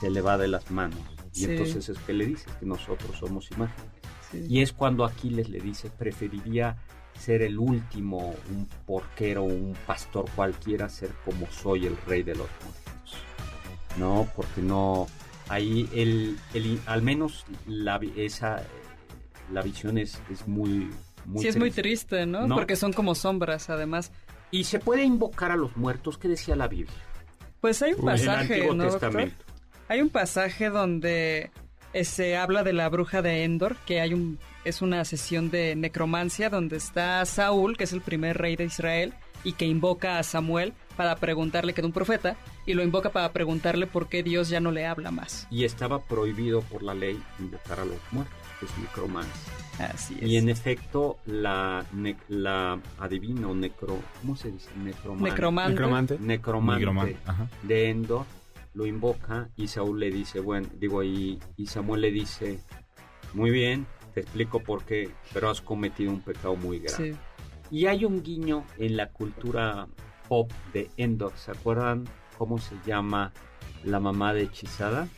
[0.00, 0.98] se le va de las manos.
[1.34, 1.44] Y Sí.
[1.50, 3.90] entonces es que le dice que nosotros somos imágenes.
[4.30, 4.46] Sí.
[4.48, 6.76] Y es cuando Aquiles le dice, preferiría
[7.18, 12.48] ser el último, un porquero, un pastor cualquiera, ser como soy el rey de los
[12.62, 13.16] muertos.
[13.98, 15.06] No, porque no,
[15.48, 18.62] ahí el, el- al menos la, vi- esa,
[19.52, 20.90] la visión es, es muy,
[21.26, 21.82] muy sí, es muy triste.
[22.16, 22.46] triste, ¿no?
[22.46, 22.54] ¿No?
[22.54, 24.12] Porque son como sombras, además.
[24.52, 26.94] Y se puede invocar a los muertos, ¿qué decía la Biblia?
[27.60, 29.30] Pues hay un En el pasaje, Antiguo ¿no, doctor?
[29.90, 31.50] Hay un pasaje donde
[31.94, 35.74] eh, se habla de la bruja de Endor, que hay un es una sesión de
[35.74, 40.22] necromancia donde está Saúl, que es el primer rey de Israel, y que invoca a
[40.22, 44.48] Samuel para preguntarle que es un profeta, y lo invoca para preguntarle por qué Dios
[44.48, 45.48] ya no le habla más.
[45.50, 49.52] Y estaba prohibido por la ley invocar a los muertos, que es necromancia.
[49.92, 50.28] Así es.
[50.28, 54.68] Y en efecto, la, ne- la adivino necro, ¿cómo se dice?
[54.76, 55.30] Necromante.
[55.30, 56.16] Necromante.
[56.20, 57.16] Necromante.
[57.64, 58.24] De Endor
[58.74, 62.60] lo invoca y Saúl le dice, bueno, digo, y, y Samuel le dice,
[63.34, 67.12] muy bien, te explico por qué, pero has cometido un pecado muy grave.
[67.12, 67.18] Sí.
[67.70, 69.86] Y hay un guiño en la cultura
[70.28, 72.04] pop de Endor, ¿se acuerdan
[72.38, 73.32] cómo se llama
[73.84, 75.08] la mamá de hechizada?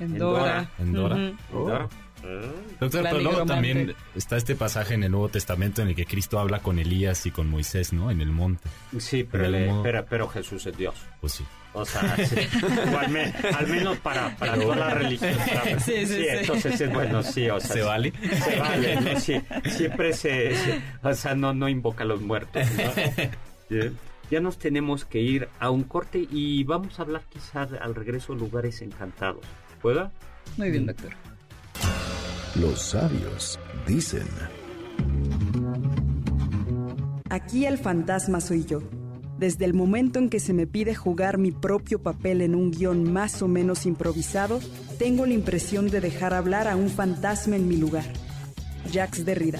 [0.00, 0.70] Endora.
[0.78, 1.16] Endora.
[1.16, 1.88] Endor.
[2.80, 6.38] Doctor, pero luego también está este pasaje en el Nuevo Testamento en el que Cristo
[6.38, 8.10] habla con Elías y con Moisés, ¿no?
[8.12, 8.68] En el monte.
[8.98, 10.94] Sí, pero, Del le- modo- pero, pero Jesús es Dios.
[11.20, 11.44] Pues sí.
[11.74, 12.36] O sea, sí.
[12.92, 15.32] O al, me- al menos para, para toda la religión.
[15.84, 16.26] Sí, sí, sí.
[16.28, 17.72] Entonces es bueno, sí, o sea.
[17.72, 18.12] ¿Se vale?
[18.44, 19.18] Se vale, ¿no?
[19.20, 22.62] Sí, siempre se, se- O sea, no, no invoca a los muertos.
[22.76, 22.92] ¿no?
[23.70, 23.90] Sí.
[24.30, 28.34] Ya nos tenemos que ir a un corte y vamos a hablar quizás al regreso
[28.34, 29.44] lugares encantados.
[29.80, 30.10] ¿Pueda?
[30.58, 31.12] Muy bien, doctor.
[32.54, 34.26] Los sabios dicen.
[37.30, 38.80] Aquí el fantasma soy yo.
[39.42, 43.12] Desde el momento en que se me pide jugar mi propio papel en un guion
[43.12, 44.60] más o menos improvisado,
[45.00, 48.04] tengo la impresión de dejar hablar a un fantasma en mi lugar.
[48.92, 49.58] Jacques Derrida.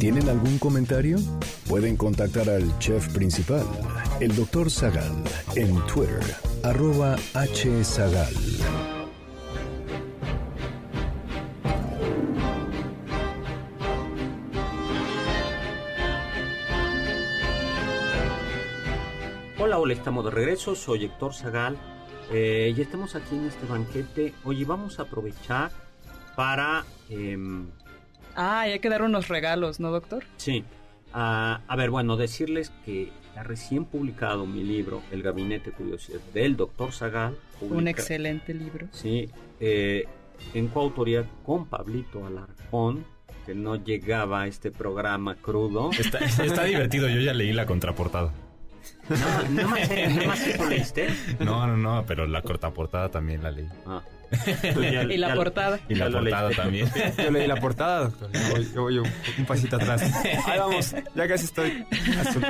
[0.00, 1.18] ¿Tienen algún comentario?
[1.68, 3.66] Pueden contactar al chef principal,
[4.18, 5.12] el doctor Zagal,
[5.56, 6.22] en Twitter,
[6.64, 8.34] arroba hzagal.
[19.58, 21.76] Hola, hola, estamos de regreso, soy Héctor Zagal
[22.32, 24.32] eh, y estamos aquí en este banquete.
[24.44, 25.70] Hoy vamos a aprovechar
[26.34, 26.86] para...
[27.10, 27.66] Em,
[28.36, 30.24] Ah, y hay que dar unos regalos, ¿no, doctor?
[30.36, 30.64] sí.
[31.12, 36.20] a- a ver, bueno, decirles que ha recién publicado mi libro, El Gabinete de Curiosidad,
[36.34, 37.36] del Doctor Zagal.
[37.60, 38.86] Un excelente libro.
[38.92, 40.06] Sí, eh,
[40.54, 43.04] en coautoría con Pablito Alarcón,
[43.46, 45.90] que no llegaba a este programa crudo.
[45.98, 48.32] Está, está divertido, yo ya leí la contraportada.
[49.08, 51.08] Nada, nada más, nada más leíste.
[51.40, 53.68] No, no, no, pero la contraportada también la leí.
[53.86, 54.02] Ah.
[54.30, 55.80] Ya- Y la ya- portada.
[55.88, 56.88] Y la portada también.
[57.18, 58.30] Yo leí la portada, doctor.
[58.74, 60.02] Yo voy, un, pasito atrás.
[60.46, 61.84] Ahí vamos, ya casi estoy.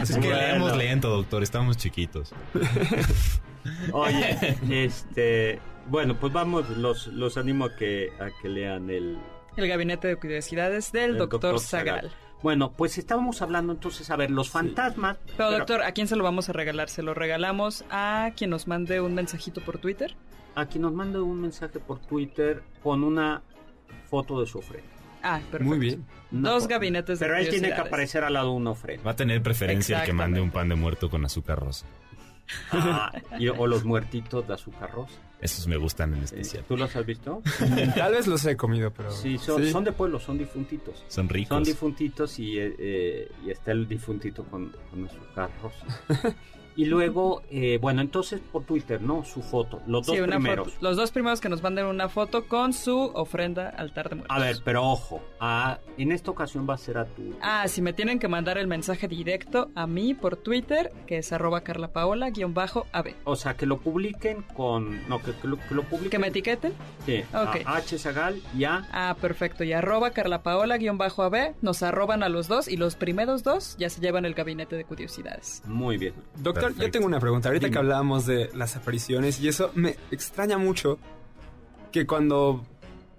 [0.02, 2.32] Es que leemos lento, doctor, estamos chiquitos.
[3.92, 9.18] Oye, este, bueno, pues vamos, los, los animo a que, a que lean el,
[9.56, 11.58] El gabinete de curiosidades del el doctor.
[11.60, 12.10] Zagal.
[12.42, 15.18] Bueno, pues estábamos hablando entonces, a ver, los fantasmas.
[15.36, 16.88] Pero, doctor, ¿a quién se lo vamos a regalar?
[16.88, 20.16] ¿Se lo regalamos a quien nos mande un mensajito por Twitter?
[20.60, 23.42] A quien nos mande un mensaje por Twitter con una
[24.08, 24.88] foto de su ofrenda.
[25.22, 25.64] Ah, perfecto.
[25.64, 26.04] Muy bien.
[26.32, 26.74] Una Dos foto.
[26.74, 29.02] gabinetes de Pero él tiene que aparecer al lado de una ofrenda.
[29.04, 31.86] Va a tener preferencia el que mande un pan de muerto con azúcar rosa.
[32.72, 35.14] Ah, y- o los muertitos de azúcar rosa.
[35.40, 36.64] Esos me gustan en Eh, especial.
[36.66, 37.42] ¿Tú los has visto?
[37.96, 39.10] Tal vez los he comido, pero.
[39.12, 41.04] Sí, son, son de pueblo, son difuntitos.
[41.08, 41.56] Son ricos.
[41.56, 46.34] Son difuntitos y, eh, eh, y está el difuntito con, con azúcar rosa.
[46.80, 49.24] y luego, eh, bueno, entonces por Twitter, ¿no?
[49.24, 50.68] Su foto, los dos Sí, primeros.
[50.72, 50.78] foto.
[50.80, 54.36] Los dos primeros que nos manden una foto con su ofrenda altar de muertos.
[54.36, 57.34] A ver, pero ojo, ah, en esta ocasión va a ser a tu...
[57.42, 61.32] Ah, si me tienen que mandar el mensaje directo a mí por Twitter, que es
[61.32, 63.14] arroba carlapaola-ab.
[63.24, 65.06] O sea, que lo publiquen con...
[65.08, 66.10] No, que, que lo, que lo publiquen...
[66.10, 66.72] ¿Que me etiqueten?
[67.04, 67.62] Sí, Ok.
[67.66, 67.98] a H.
[67.98, 68.86] Zagal y a...
[68.92, 69.64] Ah, perfecto.
[69.64, 74.24] Y arroba carlapaola-ab, nos arroban a los dos y los primeros dos ya se llevan
[74.24, 75.62] el gabinete de curiosidades.
[75.66, 76.14] Muy bien.
[76.38, 77.48] Doctor, yo tengo una pregunta.
[77.48, 77.72] Ahorita Dime.
[77.74, 80.98] que hablábamos de las apariciones y eso, me extraña mucho
[81.92, 82.64] que cuando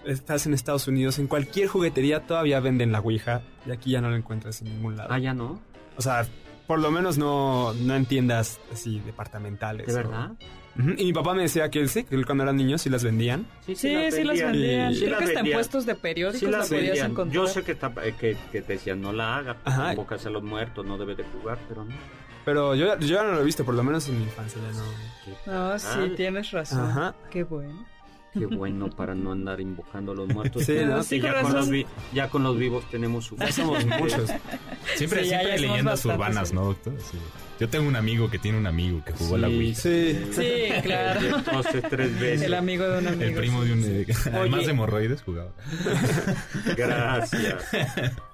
[0.06, 4.10] estás en Estados Unidos, en cualquier juguetería todavía venden la Ouija y aquí ya no
[4.10, 5.10] la encuentras en ningún lado.
[5.12, 5.60] Ah, ya no.
[5.98, 6.26] O sea,
[6.68, 9.88] por lo menos no, no en tiendas así departamentales.
[9.88, 10.32] ¿De o- verdad?
[10.98, 13.04] Y mi papá me decía que él sí, que él cuando era niño sí las
[13.04, 13.46] vendían.
[13.66, 14.94] Sí, sí las vendían.
[14.94, 15.58] Y- Creo las que hasta en vendían.
[15.58, 17.12] puestos de periódicos Sí la las podías vendían.
[17.12, 17.36] encontrar.
[17.36, 19.92] Yo sé que, está- eh, que, que te decían no la haga, Ajá.
[19.92, 21.94] invocas a los muertos, no debe de jugar, pero no.
[22.46, 24.78] Pero yo, yo ya no lo he visto, por lo menos en mi infancia ya
[24.78, 25.72] no.
[25.72, 26.08] No, sí, Ah.
[26.16, 26.90] tienes razón.
[26.90, 27.16] Ajá.
[27.30, 27.86] Qué bueno.
[28.34, 30.64] Qué bueno para no andar invocando a los muertos.
[30.64, 34.30] Sí, Sí, ya, con los vi- ya con los vivos tenemos su Ya somos muchos.
[34.96, 36.56] Siempre, Sí, siempre leyendas urbanas, sí.
[36.56, 36.94] ¿no, doctor?
[37.00, 37.18] Sí.
[37.60, 39.76] Yo tengo un amigo que tiene un amigo que jugó a la Wii.
[39.76, 40.18] Sí.
[40.32, 41.20] Sí, claro.
[41.90, 42.42] Tres veces.
[42.44, 43.24] El amigo de un amigo.
[43.24, 43.68] El primo sí.
[43.68, 44.34] de un...
[44.34, 45.52] Además de hemorroides jugaba.
[46.78, 47.66] Gracias.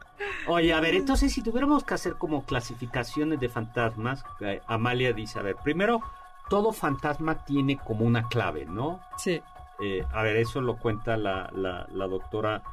[0.47, 5.39] Oye, a ver, entonces si tuviéramos que hacer como clasificaciones de fantasmas, eh, Amalia dice,
[5.39, 6.01] a ver, primero,
[6.49, 8.99] todo fantasma tiene como una clave, ¿no?
[9.17, 9.41] Sí.
[9.83, 12.63] Eh, a ver, eso lo cuenta la, la, la doctora.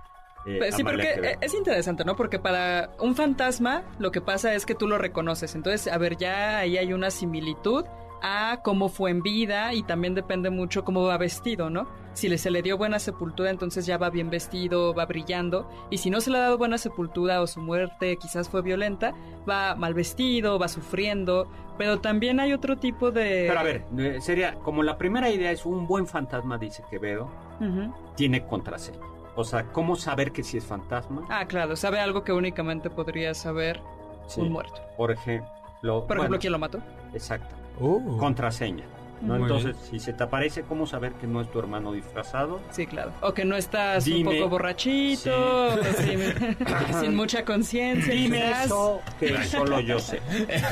[0.47, 2.17] eh, Pues sí, Amalia porque es interesante, ¿no?
[2.17, 5.55] Porque para un fantasma lo que pasa es que tú lo reconoces.
[5.55, 7.85] Entonces, a ver, ya ahí hay una similitud
[8.27, 11.87] a cómo fue en vida y también depende mucho cómo va vestido, ¿no?
[12.15, 15.69] Si le, se le dio buena sepultura, entonces ya va bien vestido, va brillando.
[15.91, 19.13] Y si no se le ha dado buena sepultura o su muerte quizás fue violenta,
[19.47, 21.51] va mal vestido, va sufriendo.
[21.77, 23.45] Pero también hay otro tipo de...
[23.49, 27.29] Pero a ver, eh, sería como la primera idea es un buen fantasma, dice Quevedo,
[27.61, 27.93] Ujú.
[28.17, 29.01] tiene contraseña.
[29.37, 31.27] O sea, ¿cómo saber que si es fantasma?
[31.29, 33.83] Ah, claro, sabe algo que únicamente podría saber
[34.29, 34.41] Sí.
[34.41, 34.81] un muerto.
[34.97, 35.51] Por ejemplo,
[35.83, 36.79] Por bueno, ejemplo, ¿quién lo mató?
[37.13, 37.55] Exacto.
[37.81, 38.17] Oh.
[38.19, 38.85] Contraseña.
[39.21, 39.37] ¿no?
[39.37, 42.61] Entonces, si se te aparece, ¿cómo saber que no es tu hermano disfrazado?
[42.71, 43.13] Sí, claro.
[43.23, 44.31] O que no estás Dime.
[44.31, 46.21] un poco borrachito, o sin,
[47.01, 48.13] sin mucha conciencia.
[48.13, 48.67] Dime quizás.
[48.67, 50.21] eso que solo yo sé.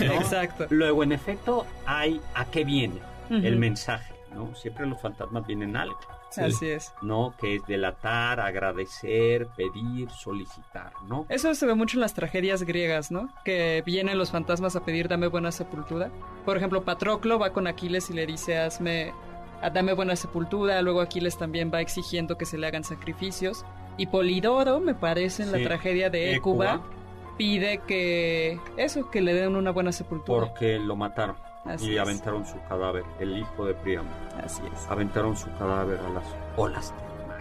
[0.06, 0.14] ¿no?
[0.14, 0.66] Exacto.
[0.70, 4.54] Luego, en efecto, hay a qué viene el mensaje, ¿no?
[4.54, 5.86] Siempre los fantasmas vienen a
[6.38, 6.92] Así es.
[7.02, 7.34] ¿no?
[7.40, 11.26] Que es delatar, agradecer, pedir, solicitar, ¿no?
[11.28, 13.28] Eso se ve mucho en las tragedias griegas, ¿no?
[13.44, 16.10] Que vienen los fantasmas a pedir dame buena sepultura.
[16.44, 19.12] Por ejemplo, Patroclo va con Aquiles y le dice hazme,
[19.60, 20.80] ah, dame buena sepultura.
[20.82, 23.64] Luego Aquiles también va exigiendo que se le hagan sacrificios.
[23.98, 25.58] Y Polidoro, me parece, en Sí.
[25.58, 26.34] la tragedia de.
[26.34, 26.80] Écuba,
[27.36, 30.46] pide que eso, que le den una buena sepultura.
[30.46, 32.00] Porque lo mataron Así y es.
[32.00, 34.10] aventaron su cadáver, el hijo de Príamo.
[34.44, 34.86] Así es.
[34.90, 36.24] aventaron su cadáver a las
[36.56, 37.40] olas del mar.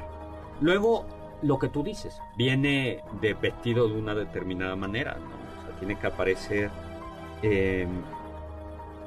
[0.61, 1.05] Luego,
[1.41, 5.61] lo que tú dices, viene de vestido de una determinada manera, ¿no?
[5.61, 6.69] O sea, tiene que aparecer...
[7.41, 7.87] eh,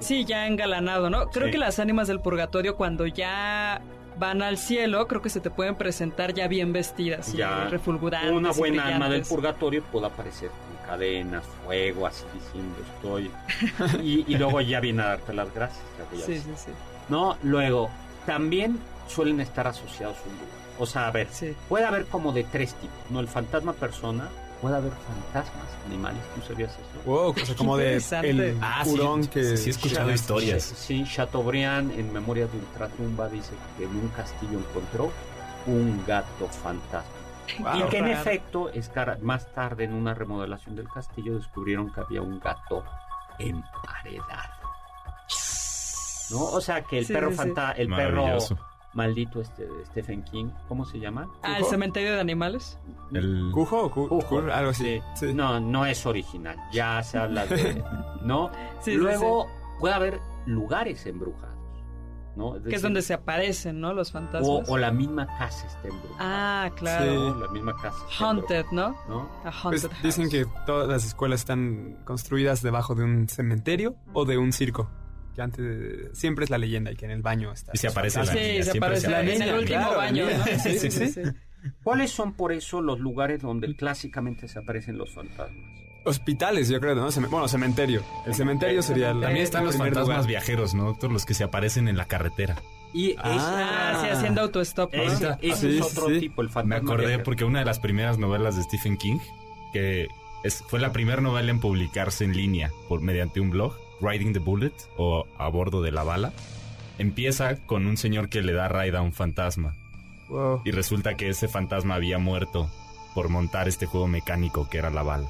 [0.01, 1.31] Sí, ya engalanado, ¿no?
[1.31, 1.53] Creo Sí.
[1.53, 3.81] que las ánimas del purgatorio cuando ya
[4.19, 7.65] van al cielo, creo que se te pueden presentar ya bien vestidas y Ya.
[7.69, 8.33] refulgurantes.
[8.33, 13.31] Una y buena alma del purgatorio puede aparecer con cadenas, fuego, así diciendo estoy.
[14.03, 15.83] Y, y luego ya viene a darte las gracias.
[16.17, 16.71] ya Sí, sí, sí.
[17.09, 17.91] No, luego,
[18.27, 20.49] también suelen estar asociados a un lugar.
[20.79, 21.55] O sea, a ver, Sí.
[21.69, 23.21] puede haber como de tres tipos, ¿no?
[23.21, 24.29] El fantasma persona,
[24.65, 27.03] puede haber fantasmas animales, ¿tú sabías eso?
[27.05, 29.59] Wow, o sea, como de el Ah, sí, hurón que...
[29.59, 30.63] sí he escuchado historias.
[30.63, 35.13] Sí, Chateaubriand en Memorias de Ultratumba dice que en un castillo encontró
[35.67, 37.11] un gato fantasma.
[37.59, 37.77] Wow.
[37.87, 38.21] y que en raro.
[38.21, 42.83] efecto, es cara- más tarde en una remodelación del castillo descubrieron que había un gato
[43.39, 44.55] emparedado.
[46.31, 46.39] ¿No?
[46.45, 47.37] O sea que el Sí, perro sí, sí.
[47.39, 48.39] fanta el perro.
[48.95, 51.29] Maldito este de Stephen King, ¿cómo se llama?
[51.43, 52.79] Ah, el cementerio de animales.
[53.13, 54.27] El- ¿Cujo o cu- Cujo.
[54.29, 54.51] cur?
[54.51, 55.01] Algo así.
[55.15, 55.27] Sí.
[55.29, 55.35] Sí.
[55.35, 56.57] No, no es original.
[56.73, 57.83] Ya se habla de,
[58.23, 58.51] ¿no?
[58.81, 59.47] Sí, sí, Luego
[59.81, 61.55] puede haber lugares embrujados,
[62.37, 62.63] ¿no?
[62.63, 63.93] Que es donde se aparecen, ¿no?
[63.93, 64.69] Los o, fantasmas.
[64.69, 66.19] o la misma casa está embrujada.
[66.67, 67.35] Ah, claro.
[67.35, 67.41] Sí.
[67.41, 67.99] La misma casa.
[68.21, 68.95] Haunted, ¿no?
[69.09, 69.29] ¿no?
[69.45, 70.33] A Pues haunted dicen house.
[70.33, 74.89] que todas las escuelas están construidas debajo de un cementerio o de un circo.
[75.35, 77.73] Que antes siempre es la leyenda y que en el baño está.
[77.75, 79.79] Y se aparece la Sí, niña, se siempre aparece se la en niña, el último
[79.81, 80.45] claro, baño, la ¿no?
[80.61, 81.21] Sí, sí, sí.
[81.83, 85.59] ¿Cuáles son por eso los lugares donde clásicamente se aparecen los fantasmas?
[86.05, 87.09] Hospitales, yo creo, ¿no?
[87.11, 88.03] Cem- bueno, cementerio.
[88.27, 90.27] El cementerio sería el También están los fantasmas lugar.
[90.27, 91.11] viajeros, ¿no, doctor?
[91.11, 92.57] Los que se aparecen en la carretera.
[92.93, 94.95] Y es- Ah, sí, haciendo autostop.
[94.95, 95.03] ¿no?
[95.03, 96.21] ese, Ah, ese sí, es sí, otro sí.
[96.21, 96.77] tipo, el Me fantasma.
[96.91, 97.25] acordé viajero.
[97.25, 99.19] porque una de las primeras novelas de Stephen King,
[99.73, 100.09] que
[100.45, 104.39] es, fue la primera novela en publicarse en línea por mediante un blog, Riding the
[104.41, 106.33] Bullet o A bordo de la bala,
[106.99, 109.75] empieza con un señor que le da raid a un fantasma
[110.29, 110.63] Wow.
[110.65, 112.71] y resulta que ese fantasma había muerto
[113.15, 115.29] por montar este juego mecánico que era la bala.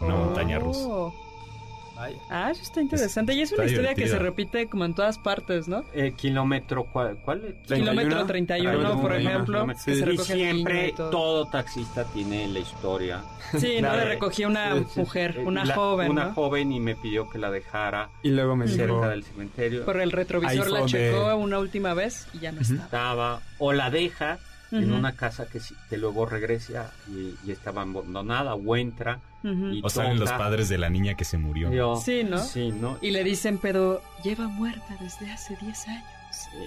[0.00, 0.24] Una Oh.
[0.26, 0.88] montaña rusa.
[2.30, 3.34] Ah, eso está interesante.
[3.34, 5.84] Y es una historia que se repite como en todas partes, ¿no?
[5.94, 7.16] Eh, kilómetro, ¿cuál?
[7.24, 7.40] cuál?
[7.66, 11.10] 31, Kilómetro 31, por 31, ejemplo, que se y siempre y todo.
[11.10, 13.22] todo taxista tiene la historia.
[13.58, 15.00] Sí, no La le de- recogí una sí, sí.
[15.00, 16.34] mujer, Eh, una la- joven, Una ¿no?
[16.34, 18.76] joven y me pidió que la dejara Y luego me dijo...
[18.76, 19.84] cerca del cementerio.
[19.84, 22.72] Por el retrovisor la checó donde- una última vez y ya no Ujú.
[22.74, 22.84] está.
[22.86, 24.38] Estaba, o la deja
[24.82, 29.20] en una casa que, que luego regresa y, y estaba abandonada o entra.
[29.42, 31.70] Y O salen los padres de la niña que se murió.
[31.72, 32.38] Yo- Sí, ¿no?
[32.38, 32.98] Sí, ¿no?
[33.00, 36.04] Y le dicen, pero lleva muerta desde hace 10 años.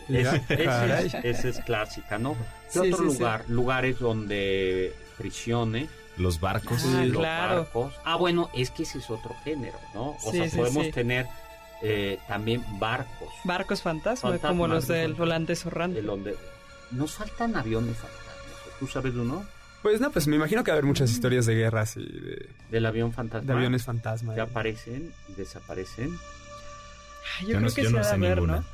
[0.10, 2.34] Es, esa es clásica, ¿no?
[2.74, 3.20] ¿Qué Sí, otro sí, sí.
[3.20, 3.45] lugar?
[3.49, 6.84] Lugares donde prisiones, Los barcos.
[6.86, 7.55] Ah, los claro.
[7.64, 7.93] barcos.
[8.03, 10.12] Ah, bueno, es que ese es otro género, ¿no?
[10.24, 10.91] O Sí, sea, sí, podemos sí.
[10.91, 11.28] tener
[11.82, 13.30] eh, también barcos.
[13.45, 15.24] Barcos fantasma, Fantasma, como los del fantasma.
[15.24, 15.93] holandés Orrán.
[15.93, 16.36] de donde
[16.92, 18.26] nos faltan aviones fantasmas.
[18.80, 19.46] ¿Tú sabes uno?
[19.82, 22.50] Pues no, pues me imagino que va a haber muchas historias de guerras y de,
[22.70, 23.48] Del avión fantasma.
[23.48, 24.36] de aviones fantasma.
[24.36, 26.18] que aparecen y desaparecen.
[27.40, 28.56] Ay, Yo, Yo creo no- que yo se no sé ninguna.
[28.58, 28.66] ¿no?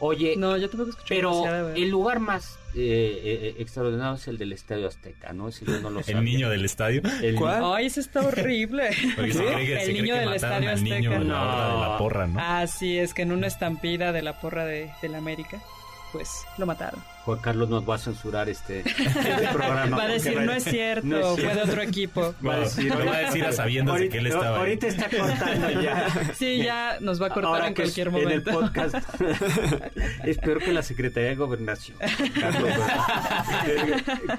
[0.00, 4.52] Oye, No, yo tampoco escuché pero el lugar más eh, eh, extraordinario es el del
[4.52, 5.48] Estadio Azteca, ¿no?
[5.48, 6.20] Ese yo no lo El sabía.
[6.20, 7.02] niño del estadio.
[7.22, 7.62] El- ¿Cuál?
[7.64, 8.90] Ay, ese está horrible.
[9.16, 11.16] Porque se cree que, El se cree niño que del Estadio al niño Azteca.
[11.16, 12.38] en la de la porra, ¿no?
[12.40, 15.60] Ah, sí, es que en una estampida de la porra de, de la América,
[16.12, 17.02] pues lo mataron.
[17.24, 19.96] Juan Carlos nos va a censurar este, este programa.
[19.96, 21.70] Va a decir, no es cierto, no es fue de cierto".
[21.70, 22.34] otro equipo.
[22.46, 24.60] Va a decir, Lo va a decir a sabiendas de que él ahorita- estaba ahí.
[24.60, 26.06] Ahorita está cortando ya.
[26.34, 28.30] Sí, ya nos va a cortar Ahora en que cualquier momento.
[28.30, 28.94] En el podcast.
[30.24, 31.98] es peor que la Secretaría de Gobernación.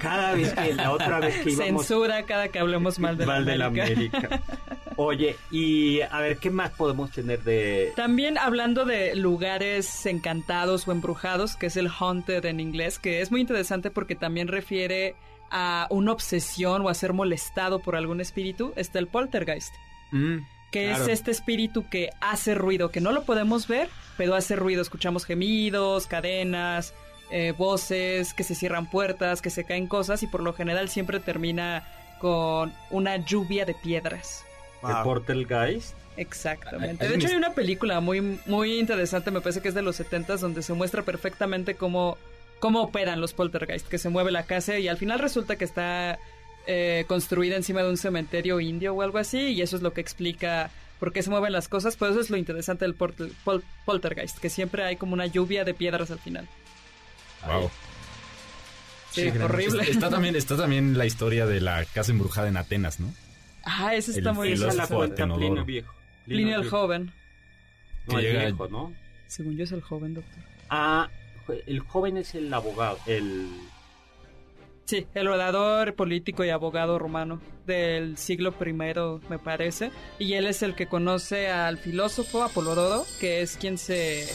[0.00, 3.32] Cada vez que, la otra vez que íbamos Censura cada que hablemos mal de la
[3.32, 4.18] mal de la América.
[4.18, 4.42] América.
[4.96, 7.92] Oye, y a ver, ¿qué más podemos tener de...
[7.96, 13.30] También hablando de lugares encantados o embrujados, que es el haunted en inglés, que es
[13.30, 15.14] muy interesante porque también refiere
[15.50, 19.74] a una obsesión o a ser molestado por algún espíritu, está el poltergeist,
[20.12, 20.38] Mm,
[20.72, 21.04] que Claro.
[21.04, 24.82] es este espíritu que hace ruido, que no lo podemos ver, pero hace ruido.
[24.82, 26.94] Escuchamos gemidos, cadenas,
[27.30, 31.20] eh, voces, que se cierran puertas, que se caen cosas y por lo general siempre
[31.20, 31.86] termina
[32.20, 34.44] con una lluvia de piedras.
[34.82, 35.02] El wow.
[35.04, 35.94] Poltergeist?
[36.16, 37.04] Exactamente.
[37.04, 39.96] Hay De hecho, hay una película muy, muy interesante, me parece que es de los
[39.96, 42.18] 70 donde se muestra perfectamente cómo,
[42.60, 46.18] cómo operan los poltergeist, que se mueve la casa y al final resulta que está
[46.66, 50.00] eh, construida encima de un cementerio indio o algo así, y eso es lo que
[50.00, 54.38] explica por qué se mueven las cosas, pero eso es lo interesante del pol- poltergeist,
[54.38, 56.46] que siempre hay como una lluvia de piedras al final.
[57.46, 57.70] Wow.
[59.10, 59.44] Sí, grande.
[59.44, 59.82] horrible.
[59.90, 63.12] Está también, está también la historia de la casa embrujada en Atenas, ¿no?
[63.64, 64.86] Ah, ese está El muy Esa la.
[64.86, 65.94] Plinio Viejo.
[66.26, 66.76] Plinio el Viejo.
[66.78, 67.12] joven.
[68.06, 68.92] No, el llega- viejo, ¿no?
[69.26, 70.42] Según yo es el joven, doctor.
[70.68, 71.08] Ah,
[71.52, 73.48] el joven es el abogado, el...
[74.84, 78.72] Sí, el orador político y abogado romano del siglo I,
[79.28, 79.92] me parece.
[80.18, 84.26] Y él es el que conoce al filósofo Apolodoro, que es quien se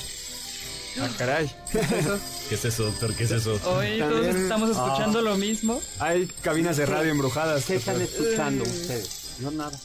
[1.00, 1.52] Ah, caray.
[2.50, 3.14] ¿Qué es eso, doctor?
[3.16, 3.60] ¿Qué es eso?
[3.66, 5.82] Hoy todos estamos escuchando lo mismo.
[6.00, 7.66] Hay cabinas de radio embrujadas.
[7.66, 9.38] ¿Qué están escuchando ustedes?
[9.42, 9.78] Yo nada.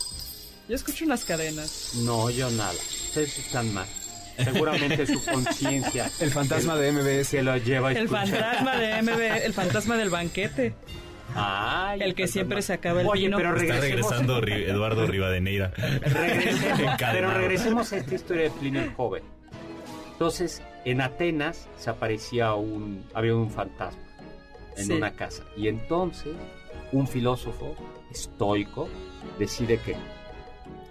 [0.68, 1.94] Yo escucho unas cadenas.
[1.96, 2.72] No, yo nada.
[2.72, 3.88] Ustedes están mal.
[4.44, 6.10] Seguramente su conciencia.
[6.20, 7.30] El fantasma de MBS.
[7.30, 10.74] que lo lleva a El fantasma de MB, el fantasma del banquete.
[11.34, 12.32] Ay, El que fantasma.
[12.32, 13.36] siempre se acaba el Oye, vino.
[13.36, 15.70] pero Está regresando Ri- Eduardo Rivadeneira.
[15.76, 19.22] Regresemos, pero regresemos a esta historia de Plinio el joven.
[20.12, 24.00] Entonces, en Atenas se aparecía un, había un fantasma
[24.76, 24.92] en Sí.
[24.92, 25.44] una casa.
[25.56, 26.32] Y entonces,
[26.92, 27.76] un filósofo
[28.10, 28.88] estoico
[29.38, 29.94] decide que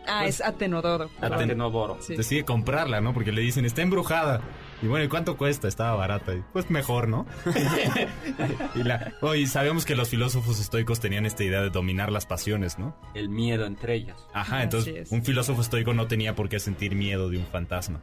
[0.10, 1.10] Ah, es Atenodoro.
[1.22, 1.98] Aten- Atenodoro.
[2.02, 2.16] Sí.
[2.16, 3.14] Decide comprarla, ¿no?
[3.14, 4.42] Porque le dicen, está embrujada.
[4.82, 5.68] Y bueno, ¿y cuánto cuesta?
[5.68, 6.34] Estaba barata.
[6.34, 7.26] Y, pues mejor, ¿no?
[8.76, 12.26] y la, oh, y sabemos que los filósofos estoicos tenían esta idea de dominar las
[12.26, 12.96] pasiones, ¿no?
[13.14, 14.18] El miedo entre ellas.
[14.34, 15.12] Ajá, entonces es.
[15.12, 18.00] un filósofo estoico no tenía por qué sentir miedo de un fantasma.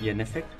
[0.00, 0.54] Y en efecto,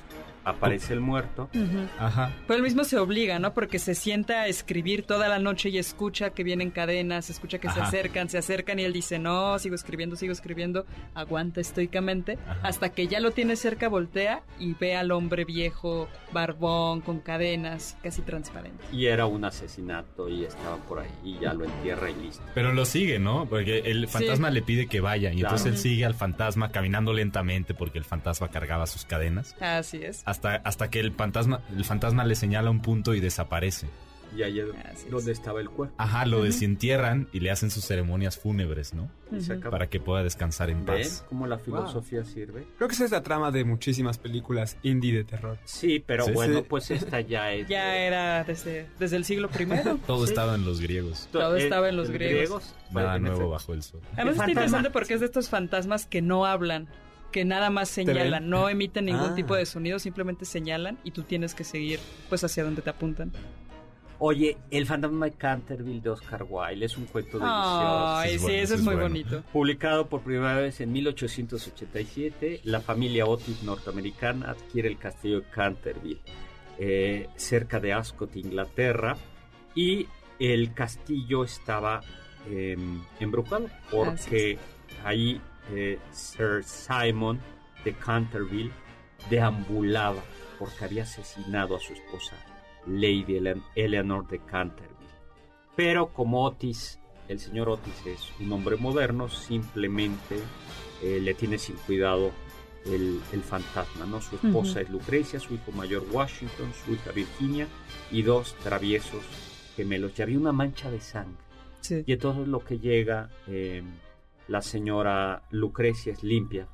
[0.49, 1.49] aparece el muerto.
[1.53, 1.87] Ujú.
[1.99, 2.33] Ajá.
[2.47, 3.53] Pero él mismo se obliga, ¿no?
[3.53, 7.69] Porque se sienta a escribir toda la noche y escucha que vienen cadenas, escucha que
[7.69, 7.87] se Ajá.
[7.89, 12.59] acercan, se acercan y él dice, no, sigo escribiendo, sigo escribiendo, aguanta estoicamente, Ajá.
[12.67, 17.97] hasta que ya lo tiene cerca, voltea y ve al hombre viejo, barbón, con cadenas,
[18.01, 18.83] casi transparente.
[18.91, 21.09] Y era un asesinato y estaba por ahí.
[21.23, 22.43] Y ya lo entierra y listo.
[22.53, 23.45] Pero lo sigue, ¿no?
[23.47, 25.31] Porque el fantasma le pide que vaya.
[25.31, 25.55] Y Claro.
[25.55, 29.55] entonces él sigue al fantasma caminando lentamente porque el fantasma cargaba sus cadenas.
[29.59, 30.21] Así es.
[30.25, 33.87] Hasta, hasta que el fantasma, el fantasma le señala un punto y desaparece.
[34.37, 35.95] Y ahí es donde estaba el cuerpo.
[35.97, 39.09] Ajá, lo desentierran y le hacen sus ceremonias fúnebres, ¿no?
[39.71, 41.25] Para que pueda descansar en ¿Ven paz.
[41.27, 42.67] cómo la filosofía sirve?
[42.77, 45.57] Creo que esa es la trama de muchísimas películas indie de terror.
[45.65, 46.65] Sí, pero Sí, bueno, sí.
[46.69, 47.67] pues esta ya es...
[47.67, 49.97] Ya de- era desde, desde el siglo primero.
[50.05, 50.29] Todo Sí.
[50.33, 51.27] estaba en los griegos.
[51.31, 52.75] todo eh, estaba en los griegos.
[52.93, 53.99] pues, Nada nuevo bajo el sol.
[54.13, 56.87] Además está interesante porque es de estos fantasmas que no hablan,
[57.31, 59.35] que nada más señalan, no emiten ningún Ah.
[59.35, 61.99] tipo de sonido, simplemente señalan y tú tienes que seguir
[62.29, 63.31] pues hacia donde te apuntan.
[64.21, 68.17] Oye, El fantasma de Canterville de Oscar Wilde es un cuento delicioso.
[68.17, 69.09] Ay, es sí, bueno, eso es es muy bueno.
[69.09, 69.43] bonito.
[69.53, 76.19] Publicado por primera vez en 1887, la familia Otis norteamericana adquiere el castillo de Canterville,
[76.79, 79.15] eh, cerca de Ascot, Inglaterra,
[79.75, 80.07] y
[80.39, 82.01] el castillo estaba
[82.49, 82.75] eh,
[83.19, 84.57] embrujado porque
[85.05, 85.39] ahí
[85.71, 87.39] eh, Sir Simon
[87.83, 88.71] de Canterville
[89.29, 90.21] deambulaba
[90.57, 92.35] porque había asesinado a su esposa,
[92.85, 94.95] Lady Ele- Eleanor de Canterville.
[95.75, 100.37] Pero como Otis, el señor Otis es un hombre moderno, simplemente
[101.01, 102.31] eh, le tiene sin cuidado
[102.85, 104.19] el, el fantasma, ¿no?
[104.21, 107.67] Su esposa es Lucrecia, su hijo mayor Washington, su hija Virginia
[108.11, 109.23] y dos traviesos
[109.75, 110.13] gemelos.
[110.15, 111.37] Ya había una mancha de sangre.
[111.81, 112.03] Sí.
[112.05, 113.83] Y entonces lo que llega, eh,
[114.49, 116.67] la señora Lucrecia es limpia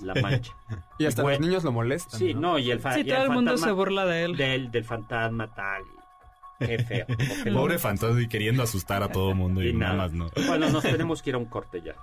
[0.00, 0.52] la mancha.
[0.98, 1.38] Y hasta Bueno.
[1.40, 2.18] los niños lo molestan.
[2.18, 4.36] Sí, no, y el, fa- Sí, y todo el mundo se burla de él.
[4.36, 5.82] del, del fantasma tal.
[6.58, 7.06] Qué feo.
[7.52, 10.08] Pobre fantasma y queriendo asustar a todo mundo y, y nada nada.
[10.08, 10.30] más no.
[10.46, 11.94] Bueno, nos tenemos que ir a un corte ya.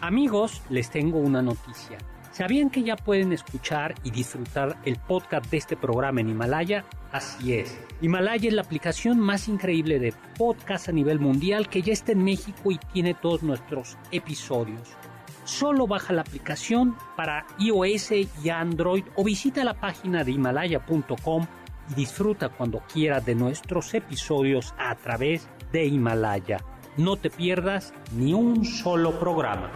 [0.00, 1.98] Amigos, les tengo una noticia.
[2.34, 6.84] ¿Sabían que ya pueden escuchar y disfrutar el podcast de este programa en Himalaya?
[7.12, 7.78] Así es.
[8.00, 12.24] Himalaya es la aplicación más increíble de podcast a nivel mundial que ya está en
[12.24, 14.96] México y tiene todos nuestros episodios.
[15.44, 21.46] Solo baja la aplicación para iOS y Android o visita la página de himalaya.com
[21.90, 26.56] y disfruta cuando quieras de nuestros episodios a través de Himalaya.
[26.96, 29.70] No te pierdas ni un solo programa.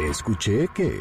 [0.00, 1.00] Escuché que...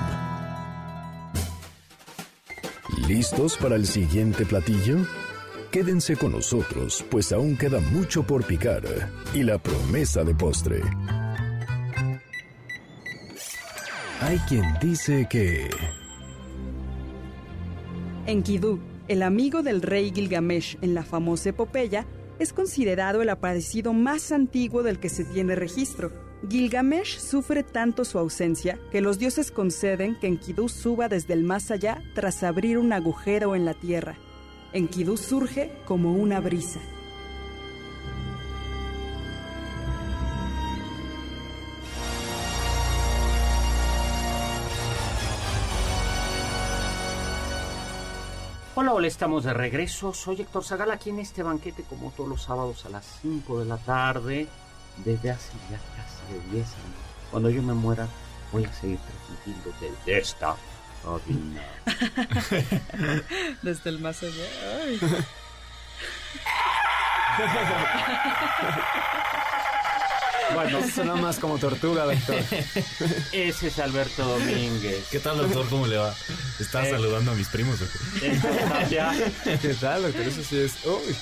[3.08, 5.06] ¿Listos para el siguiente platillo?
[5.72, 8.82] Quédense con nosotros, pues aún queda mucho por picar
[9.36, 10.82] y la promesa de postre.
[14.20, 15.70] Hay quien dice que...
[18.26, 22.06] Enkidu, el amigo del rey Gilgamesh en la famosa epopeya,
[22.40, 26.12] es considerado el aparecido más antiguo del que se tiene registro.
[26.50, 31.70] Gilgamesh sufre tanto su ausencia que los dioses conceden que Enkidu suba desde el más
[31.70, 34.16] allá tras abrir un agujero en la tierra.
[34.72, 36.80] Enkidu surge como una brisa.
[48.76, 50.16] Hola, hola, estamos de regreso.
[50.16, 53.66] Soy Héctor Zagal aquí en este banquete como todos los sábados a las 5 de
[53.66, 54.48] la tarde
[55.06, 56.98] desde hace ya casi de 10 años.
[57.30, 58.08] Cuando yo me muera
[58.52, 60.56] voy a seguir transmitiendo desde esta
[61.04, 61.62] cabina.
[63.62, 64.46] Desde el más allá.
[64.82, 65.00] Ay.
[70.54, 72.36] Bueno, Suena más como tortuga, doctor.
[73.32, 75.08] ese es Alberto Domínguez.
[75.12, 75.68] ¿Qué tal, doctor?
[75.70, 76.14] ¿Cómo le va?
[76.60, 76.92] Estaba Eh.
[76.92, 78.02] saludando a mis primos, doctor.
[79.62, 80.22] ¿Qué tal, doctor?
[80.22, 80.86] Eso sí es...
[80.86, 81.16] Uy.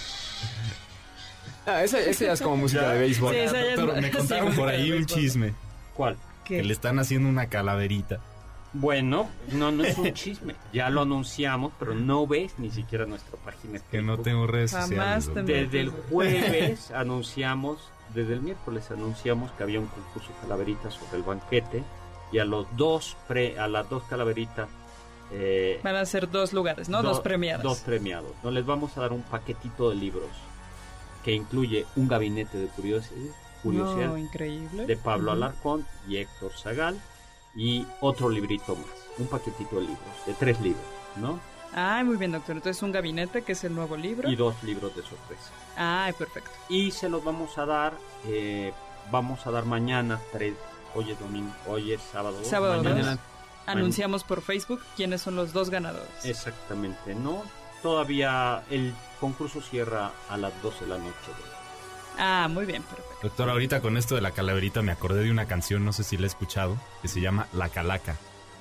[1.65, 3.33] Ah, esa, esa ya es como música de béisbol.
[3.33, 5.53] Sí, esa ya es- Doctor, me contaron por ahí un chisme.
[5.93, 6.17] ¿Cuál?
[6.43, 8.19] Que le están haciendo una calaverita.
[8.73, 10.55] Bueno, no, no es un chisme.
[10.73, 13.79] Ya lo anunciamos, pero no ves ni siquiera nuestra página.
[13.91, 15.25] Que no tengo redes Jamás sociales.
[15.25, 15.43] doctor.
[15.45, 17.79] Desde el jueves anunciamos,
[18.13, 21.83] desde el miércoles anunciamos que había un concurso de calaveritas sobre el banquete
[22.31, 24.69] y a los dos pre, a las dos calaveritas
[25.33, 27.01] eh, Van a ser dos lugares, ¿no?
[27.01, 27.63] do- dos premiados.
[27.63, 28.31] Dos premiados.
[28.43, 30.27] No les vamos a dar un paquetito de libros
[31.23, 33.33] que incluye un gabinete de curiosidad,
[33.63, 34.85] curiosidad No, increíble.
[34.85, 35.31] de Pablo.
[35.31, 36.99] Alarcón y Héctor Zagal
[37.55, 38.85] y otro librito más,
[39.19, 40.83] un paquetito de libros, de tres libros,
[41.17, 41.39] ¿no?
[41.73, 42.55] Ay, muy bien, doctor.
[42.55, 44.29] Entonces, un gabinete, que es el nuevo libro.
[44.29, 45.51] Y dos libros de sorpresa.
[45.77, 46.49] Ay, perfecto.
[46.69, 47.93] y se los vamos a dar
[48.27, 48.73] eh,
[49.09, 50.53] vamos a dar mañana tres
[50.93, 53.19] hoy es domingo hoy es sábado Sábado mañana dos.
[53.65, 56.09] Anunciamos por Facebook quiénes son los dos ganadores.
[56.25, 57.41] exactamente no
[57.81, 61.31] todavía el concurso cierra a las 12 de la noche
[62.19, 63.15] Ah, muy bien, perfecto.
[63.23, 66.17] Doctor, ahorita con esto de la calaverita me acordé de una canción, no sé si
[66.17, 68.17] la he escuchado, que se llama La Calaca.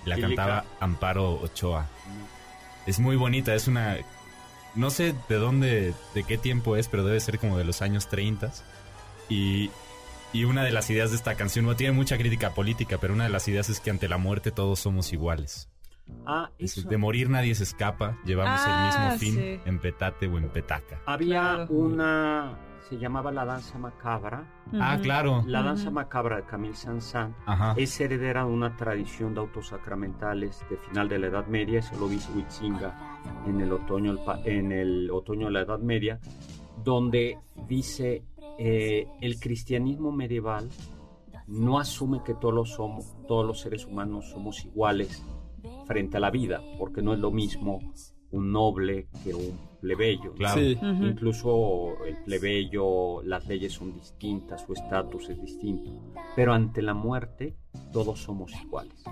[0.06, 0.28] Y la Chilica.
[0.44, 1.86] cantaba Amparo Ochoa.
[2.90, 3.96] Es muy bonita, es una...
[4.74, 8.08] No sé de dónde, de qué tiempo es, pero debe ser como de los años
[8.08, 8.52] 30.
[9.28, 9.70] Y,
[10.32, 13.24] y una de las ideas de esta canción, no tiene mucha crítica política, pero una
[13.24, 15.68] de las ideas es que ante la muerte todos somos iguales.
[16.26, 16.88] ah Es- eso.
[16.88, 19.60] de morir nadie se escapa, llevamos Ah, el mismo fin, sí.
[19.68, 21.00] en petate o en petaca.
[21.06, 21.66] había Claro.
[21.72, 22.58] una
[22.90, 24.44] se llamaba la danza macabra
[24.80, 25.42] Ah, claro.
[25.46, 27.74] la danza macabra de Camille Saint-Saëns Ajá.
[27.76, 32.08] es heredera de una tradición de autosacramentales de final de la Edad Media, eso lo
[32.08, 32.92] dice Huitzinga
[33.46, 36.18] en el otoño, el pa- en el otoño de la Edad Media,
[36.82, 37.38] donde
[37.68, 38.24] dice
[38.58, 40.68] eh, el cristianismo medieval
[41.46, 45.24] no asume que todos los, somos, todos los seres humanos somos iguales
[45.86, 47.80] frente a la vida, porque no es lo mismo
[48.32, 50.32] un noble que un plebeyo.
[50.34, 50.60] Claro.
[50.60, 50.78] Sí.
[50.82, 55.90] Incluso el plebeyo, las leyes son distintas, su estatus es distinto.
[56.36, 57.56] Pero ante la muerte,
[57.92, 59.02] todos somos iguales.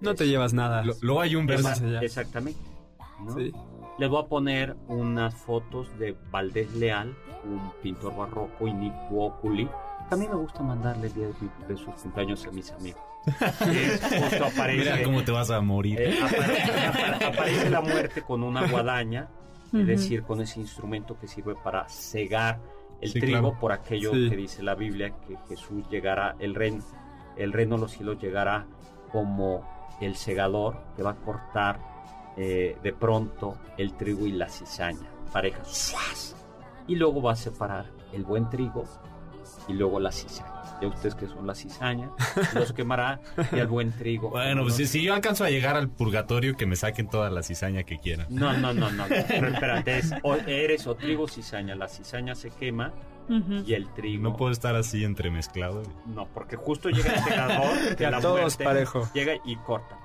[0.00, 0.82] No te llevas nada.
[0.84, 1.64] Lo- Luego hay un verso...
[1.68, 2.00] más allá.
[2.00, 2.60] Exactamente.
[3.24, 3.34] ¿no?
[3.34, 3.52] Sí.
[3.98, 9.68] Les voy a poner unas fotos de Valdés Leal, un pintor barroco, y Nick Oculi.
[10.08, 13.00] También me gusta mandarle el día de, mi- de sus cumpleaños a mis amigos.
[13.26, 16.00] Justo aparece, Mira cómo te vas a morir.
[16.00, 19.28] eh, aparece, apa- aparece la muerte con una guadaña,
[19.68, 19.78] Ujú.
[19.78, 22.60] es decir, con ese instrumento que sirve para cegar
[23.00, 23.58] el Sí, trigo claro.
[23.60, 24.30] por aquello Sí.
[24.30, 26.82] que dice la Biblia que Jesús llegará, el reino,
[27.36, 28.64] el reino de los cielos llegará
[29.10, 29.68] como
[30.00, 31.80] el segador que va a cortar
[32.38, 36.36] eh, de pronto el trigo y la cizaña, parejas, ¡suas!
[36.86, 38.84] y luego va a separar el buen trigo
[39.68, 40.52] y luego la cizaña.
[40.80, 42.10] Ya ustedes que son la cizaña,
[42.54, 43.20] los quemará
[43.52, 44.30] y el buen trigo.
[44.30, 47.42] Bueno, pues si, si yo alcanzo a llegar al purgatorio, que me saquen toda la
[47.42, 48.26] cizaña que quieran.
[48.28, 49.04] No, no, no, no.
[49.28, 51.74] Pero espérate, es, o eres o trigo o cizaña.
[51.74, 52.92] La cizaña se quema
[53.28, 54.22] y el trigo.
[54.22, 55.82] No puedo estar así entremezclado.
[56.06, 59.08] No, porque justo llega el segador de la todos muerte, parejo.
[59.14, 59.98] Llega y corta.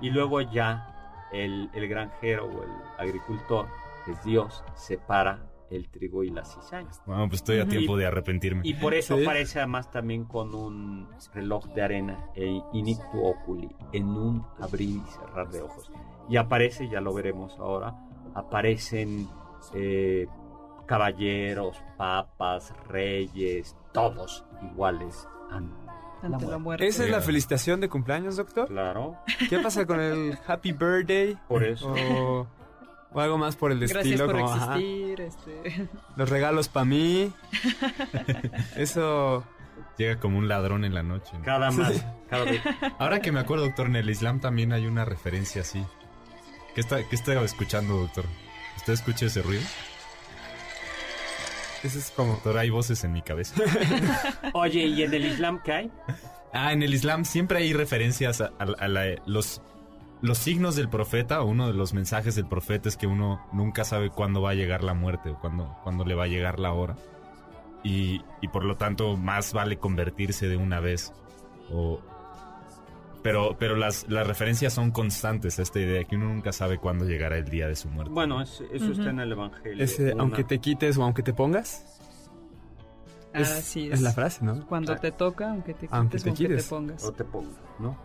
[0.00, 3.66] Y luego ya el, el granjero o el agricultor,
[4.04, 5.40] que es Dios, separa
[5.70, 6.90] el trigo y la cizaña.
[7.06, 8.60] Bueno, pues estoy a tiempo de arrepentirme.
[8.64, 9.22] Y por eso Sí.
[9.24, 15.10] aparece además también con un reloj de arena e inictu oculi, en un abrir y
[15.10, 15.90] cerrar de ojos.
[16.28, 17.94] Y aparece, ya lo veremos ahora,
[18.34, 19.28] aparecen
[19.74, 20.26] eh,
[20.86, 25.92] caballeros, papas, reyes, todos iguales ante la
[26.22, 26.58] Ante la muerte.
[26.58, 26.86] muerte.
[26.88, 28.68] ¿Esa es la felicitación de cumpleaños, doctor?
[28.68, 29.16] Claro,
[29.48, 31.36] ¿Qué pasa con el Happy Birthday?
[31.48, 31.92] por eso.
[31.92, 32.46] O,
[33.16, 35.20] o algo más por el Gracias estilo, por como existir.
[35.22, 35.88] Este...
[36.16, 37.32] los regalos para mí.
[38.76, 39.44] Eso.
[39.98, 41.32] Llega como un ladrón en la noche.
[41.38, 41.42] ¿no?
[41.44, 42.60] Cada más, cada vez.
[42.98, 45.82] Ahora que me acuerdo, doctor, en el Islam también hay una referencia así.
[46.74, 48.26] ¿Qué está, qué está escuchando, doctor?
[48.76, 49.62] ¿Usted escucha ese ruido?
[51.82, 52.32] Eso es como...
[52.34, 53.54] Doctor, hay voces en mi cabeza.
[54.54, 55.90] Oye, ¿y en el Islam qué hay?
[56.52, 59.62] Ah, en el Islam siempre hay referencias a, a- a la- los,
[60.22, 61.42] los signos del profeta.
[61.42, 64.82] Uno de los mensajes del profeta es que uno nunca sabe cuándo va a llegar
[64.84, 66.96] la muerte o cuándo, cuándo le va a llegar la hora.
[67.84, 71.12] Y, y por lo tanto, más vale convertirse de una vez.
[71.70, 72.00] O,
[73.22, 77.04] pero pero las, las referencias son constantes a esta idea, que uno nunca sabe cuándo
[77.04, 78.12] llegará el día de su muerte.
[78.12, 79.84] Bueno, es- eso está en el Evangelio.
[80.14, 81.84] Una- aunque te quites o aunque te pongas.
[83.34, 84.66] Es, Así es la frase, ¿no?
[84.66, 84.96] Cuando Ah.
[84.96, 86.68] te toca, aunque te quites Aunque o te aunque te quites.
[86.68, 87.04] pongas.
[87.04, 87.96] o te pongas, ¿no?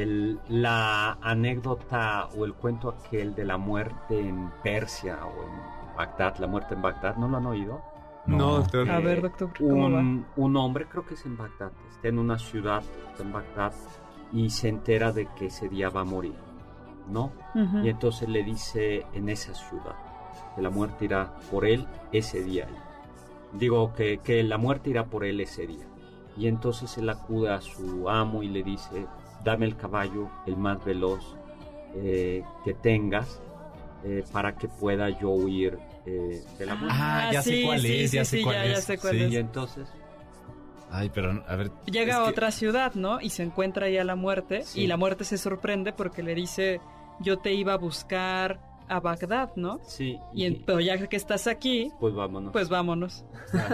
[0.00, 6.36] El, la anécdota o el cuento aquel de la muerte en Persia o en Bagdad,
[6.38, 7.82] la muerte en Bagdad, ¿no lo han oído?
[8.24, 8.88] No, doctor.
[8.90, 12.18] A Eh, ver, doctor, ¿cómo un, un hombre, creo que es en Bagdad, está en
[12.18, 13.74] una ciudad, está en Bagdad,
[14.30, 16.36] y se entera de que ese día va a morir,
[17.06, 17.32] ¿no?
[17.54, 17.78] Ujú.
[17.80, 19.96] Y entonces le dice en esa ciudad
[20.54, 22.68] que la muerte irá por él ese día.
[23.52, 25.86] Digo que, que la muerte irá por él ese día.
[26.36, 29.06] Y entonces él acude a su amo y le dice,
[29.44, 31.36] dame el caballo, el más veloz
[31.94, 33.40] eh, que tengas,
[34.04, 36.96] eh, para que pueda yo huir eh, de la muerte.
[37.00, 38.84] Ah, ya sé sí, cuál sí, es, sí, ya sé cuál ya- ya es.
[38.84, 39.24] sé cuál Sí.
[39.24, 39.88] Y entonces,
[40.94, 41.70] Ay, pero a ver.
[41.86, 43.18] Llega es a que- otra ciudad, ¿no?
[43.20, 44.62] Y se encuentra ya la muerte.
[44.64, 44.82] Sí.
[44.82, 46.80] Y la muerte se sorprende porque le dice,
[47.20, 49.80] yo te iba a buscar a Bagdad, ¿no?
[49.86, 52.52] sí, Y en- pero ya que estás aquí, pues vámonos.
[52.52, 53.24] pues vámonos.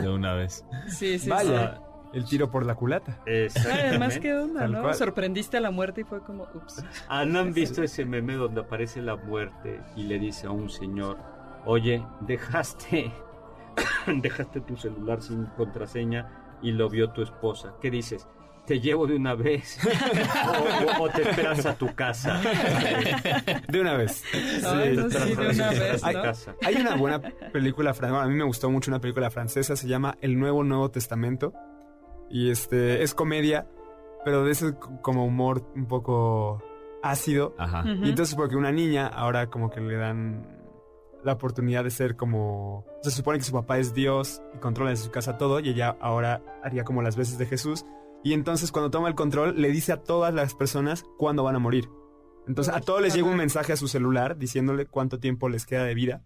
[0.01, 0.64] De una vez.
[0.89, 1.81] Sí, sí, Vaya,
[2.13, 3.19] el tiro por la culata.
[3.27, 4.83] Además, ¿qué onda, Tal no?
[4.83, 4.95] cual.
[4.95, 6.85] Sorprendiste a la muerte y fue como, ups.
[7.09, 10.71] Ah, ¿no han visto ese meme donde aparece la muerte y le dice a un
[10.71, 11.19] señor,
[11.67, 13.13] oye, dejaste,
[14.07, 17.75] dejaste tu celular sin contraseña y lo vio tu esposa?
[17.81, 18.27] ¿Qué dices?
[18.67, 19.79] ¿Te llevo de una vez?
[19.83, 22.39] o, o- o te esperas a tu casa?
[23.69, 24.23] De una vez.
[24.63, 26.23] Ay, no, te sí, de esperas una a vez, tu ¿no?
[26.23, 26.55] casa.
[26.63, 27.19] Hay una buena
[27.51, 30.91] película francesa, a mí me gustó mucho una película francesa, se llama El Nuevo Nuevo
[30.91, 31.55] Testamento.
[32.31, 33.66] Y este es comedia,
[34.24, 36.62] pero de ese como humor un poco
[37.03, 37.55] ácido.
[37.59, 37.85] Ajá.
[37.87, 40.59] Y entonces porque una niña ahora como que le dan
[41.24, 42.85] la oportunidad de ser como...
[43.03, 45.97] Se supone que su papá es Dios y controla desde su casa todo y ella
[46.01, 47.85] ahora haría como las veces de Jesús.
[48.22, 51.61] Y entonces cuando toma el control le dice a todas las personas cuándo van a
[51.61, 51.89] morir.
[52.47, 55.85] Entonces a todos les llega un mensaje a su celular diciéndole cuánto tiempo les queda
[55.85, 56.22] de vida.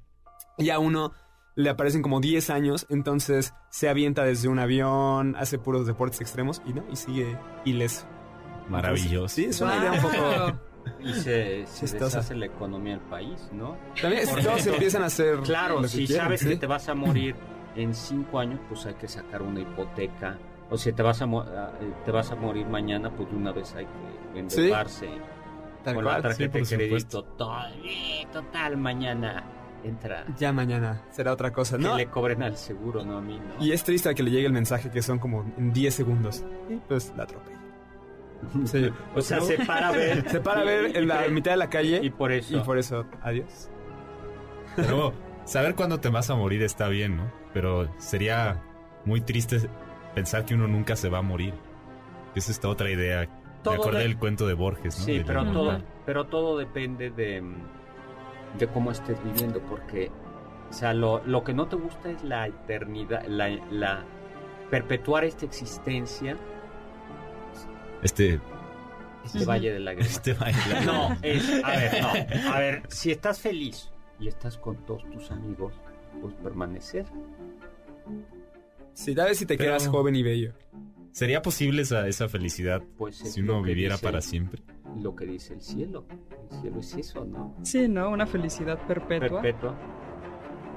[0.58, 1.12] Y a uno
[1.54, 6.62] le aparecen como 10 años, entonces se avienta desde un avión, hace puros deportes extremos
[6.66, 8.06] y no, y sigue ileso.
[8.68, 9.28] Maravilloso.
[9.34, 10.58] Sí, es una idea un poco...
[11.00, 13.76] Y se, se deshace la economía del país, ¿no?
[14.00, 16.48] También todos empiezan a hacer Claro, lo que si quieren, sabes ¿sí?
[16.48, 17.36] que te vas a morir
[17.76, 20.38] en cinco años, pues hay que sacar una hipoteca.
[20.70, 23.72] O si te vas a, eh, te vas a morir mañana, pues de una vez
[23.76, 25.08] hay que endeudarse
[25.84, 26.96] Tal con cual, la tarjeta sí, por de crédito.
[26.98, 27.22] supuesto.
[27.24, 29.44] Total, eh, total, mañana
[29.84, 30.24] entra.
[30.38, 31.96] Ya mañana será otra cosa, Que ¿no?
[31.96, 33.64] le cobren al seguro, no a mí, ¿no?
[33.64, 36.44] Y es triste que le llegue el mensaje que son como en 10 segundos.
[36.70, 37.58] Y pues la atropella.
[38.64, 38.90] Sí.
[39.14, 40.28] o sea, se para a ver.
[40.30, 42.56] Se para a ver en la mitad de la calle Y por eso.
[42.56, 43.68] y por eso, adiós.
[44.76, 45.12] Pero
[45.44, 47.30] saber cuándo te vas a morir está bien, ¿no?
[47.52, 48.60] Pero sería
[49.04, 49.60] muy triste
[50.14, 51.54] pensar que uno nunca se va a morir.
[52.34, 53.28] Es esta otra idea.
[53.62, 55.04] Todo Me acordé de- del cuento de Borges, ¿no?
[55.04, 57.54] Sí, pero todo, pero todo depende de, mm,
[58.58, 60.10] de cómo estés viviendo, porque,
[60.70, 64.04] o sea, lo, lo que no te gusta es la eternidad, la, la
[64.70, 66.36] perpetuar esta existencia,
[68.02, 68.40] Este,
[69.24, 70.10] este valle de lágrimas.
[70.12, 70.58] este baile.
[70.84, 75.30] No, es, a ver, no, a ver, si estás feliz y estás con todos tus
[75.30, 75.72] amigos,
[76.20, 77.06] pues permanecer.
[78.94, 80.52] Sí, tal vez si te Pero- quedas joven y bello.
[81.12, 84.62] ¿Sería posible esa, esa felicidad Pues es si uno viviera dice- para siempre?
[85.00, 86.04] Lo que dice el cielo.
[86.50, 87.54] El cielo es eso, ¿no?
[87.62, 88.10] Sí, ¿no?
[88.10, 89.40] Una felicidad perpetua.
[89.40, 89.74] Perpetua.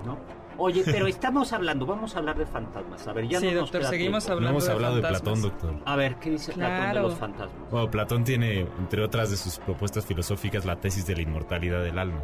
[0.06, 0.18] ¿No?
[0.58, 3.06] Oye, pero estamos hablando, vamos a hablar de fantasmas.
[3.08, 4.42] A ver, ya Sí, no nos doctor, queda seguimos tiempo.
[4.42, 5.40] No hablando hemos de hablado de fantasmas.
[5.52, 5.84] Platón, doctor.
[5.86, 7.72] A ver, ¿qué dice Platón de los fantasmas?
[7.72, 11.98] Bueno, Platón tiene, entre otras de sus propuestas filosóficas, la tesis de la inmortalidad del
[12.00, 12.24] alma.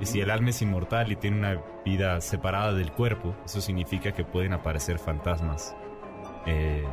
[0.00, 4.12] Y si el alma es inmortal y tiene una vida separada del cuerpo, eso significa
[4.12, 5.74] que pueden aparecer fantasmas.
[6.46, 6.84] Eh,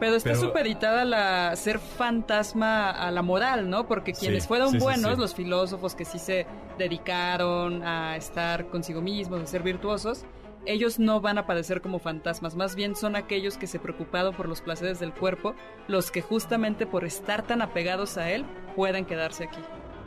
[0.00, 3.86] Pero está Pero- supeditada la ser fantasma a la moral, ¿no?
[3.86, 5.20] Porque quienes Sí, fueron sí, buenos, sí.
[5.20, 6.46] los filósofos que sí se
[6.78, 10.24] dedicaron a estar consigo mismos, a ser virtuosos,
[10.66, 14.48] ellos no van a padecer como fantasmas, más bien son aquellos que se preocuparon por
[14.48, 15.54] los placeres del cuerpo,
[15.88, 18.44] los que justamente por estar tan apegados a él
[18.76, 19.60] pueden quedarse aquí.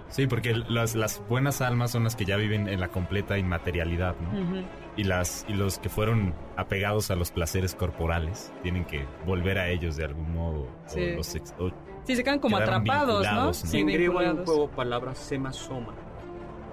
[0.10, 4.16] sí, porque las, las buenas almas son las que ya viven en la completa inmaterialidad,
[4.20, 4.64] ¿no?
[4.96, 9.68] Y, las, y los que fueron apegados a los placeres corporales tienen que volver a
[9.70, 10.68] ellos de algún modo.
[10.86, 11.14] Sí.
[11.14, 11.72] O los ex- o-
[12.04, 13.46] Sí, se quedan como atrapados, ¿no?
[13.46, 13.54] ¿no?
[13.54, 15.94] Sí, en griego hay un juego de palabras sema soma.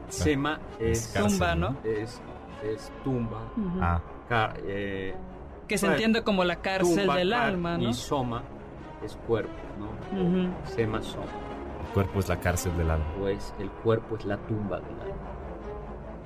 [0.08, 1.76] Sema es, cárcel, Tumba, ¿no?
[1.84, 2.20] es,
[2.64, 3.38] es tumba.
[3.56, 3.78] Ujú.
[3.80, 5.14] Ah, Ca- eh,
[5.68, 7.88] Que se entiende como la cárcel tumba, del car- alma, ¿no?
[7.90, 8.42] Y soma
[9.04, 10.20] es cuerpo, ¿no?
[10.20, 10.52] Ujú.
[10.64, 11.24] Sema soma.
[11.86, 13.06] El cuerpo es la cárcel del alma.
[13.18, 15.14] Pues el cuerpo es la tumba del alma.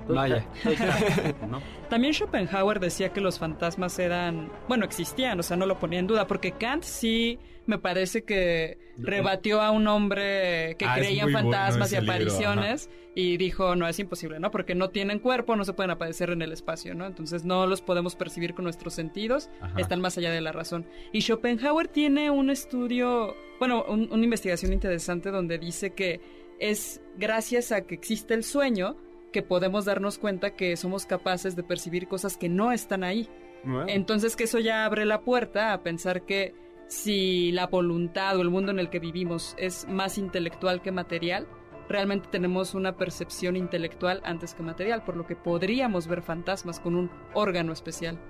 [0.09, 0.47] Vaya.
[1.51, 1.61] ¿no?
[1.89, 6.07] También Schopenhauer decía que los fantasmas eran, bueno, existían, o sea, no lo ponía en
[6.07, 11.33] duda, porque Kant sí me parece que rebatió a un hombre que Ah, creía en
[11.33, 14.51] bueno fantasmas y libro, apariciones y dijo, no, es imposible, ¿no?
[14.51, 17.07] Porque no tienen cuerpo, no se pueden aparecer en el espacio, ¿no?
[17.07, 19.81] Entonces no los podemos percibir con nuestros sentidos, Ajá.
[19.81, 20.85] están más allá de la razón.
[21.13, 26.21] Y Schopenhauer tiene un estudio, bueno, un- una investigación interesante donde dice que
[26.59, 28.97] es gracias a que existe el sueño
[29.35, 33.29] que podemos darnos cuenta que somos capaces de percibir cosas que no están ahí.
[33.65, 36.55] Bueno, Entonces que eso ya abre la puerta a pensar que
[36.87, 41.49] si la voluntad o el mundo en el que vivimos es más intelectual que material,
[41.89, 46.95] realmente tenemos una percepción intelectual antes que material, por lo que podríamos ver fantasmas con
[46.95, 48.21] un órgano especial.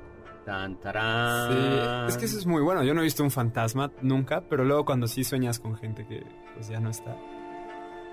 [0.47, 1.53] Tan, tarán.
[1.53, 2.83] sí, es que eso es muy bueno.
[2.83, 6.23] Yo no he visto un fantasma nunca, pero luego cuando sí sueñas con gente que
[6.55, 7.15] pues ya no está,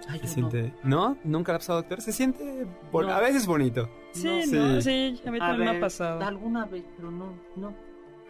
[0.10, 0.52] Ay, se yo no.
[0.52, 0.74] siente...
[0.84, 1.18] ¿No?
[1.24, 2.02] ¿Nunca ha pasado, doctor?
[2.02, 2.66] Se siente...
[2.92, 3.14] bon- No.
[3.14, 3.90] A veces bonito.
[4.12, 4.56] Sí, Sí.
[4.56, 6.22] no, sí, a mí A también me ha pasado.
[6.24, 7.74] Alguna vez, pero no, no.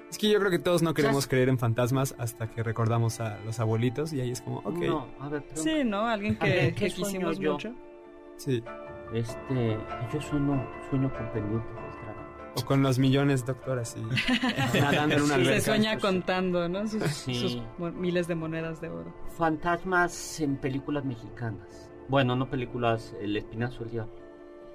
[0.09, 3.37] Es que yo creo que todos no queremos creer en fantasmas hasta que recordamos a
[3.45, 6.01] los abuelitos y ahí es como, ok, No, a ver, pero Sí, ¿no?
[6.05, 7.53] Alguien ver, que, ¿qué que quisimos yo?
[7.53, 7.73] mucho.
[8.35, 8.61] sí.
[9.13, 9.77] este,
[10.13, 11.80] yo sueño, sueño con pendientes.
[12.55, 14.01] O con los millones, doctor, así,
[14.73, 16.85] nadando en una Sí, Se sueña contando, ¿no?
[16.87, 17.33] Sus, Sí.
[17.35, 17.61] sus
[17.93, 19.13] miles de monedas de oro.
[19.37, 21.89] Fantasmas en películas mexicanas.
[22.09, 24.13] Bueno, no películas, El Espinazo del Diablo.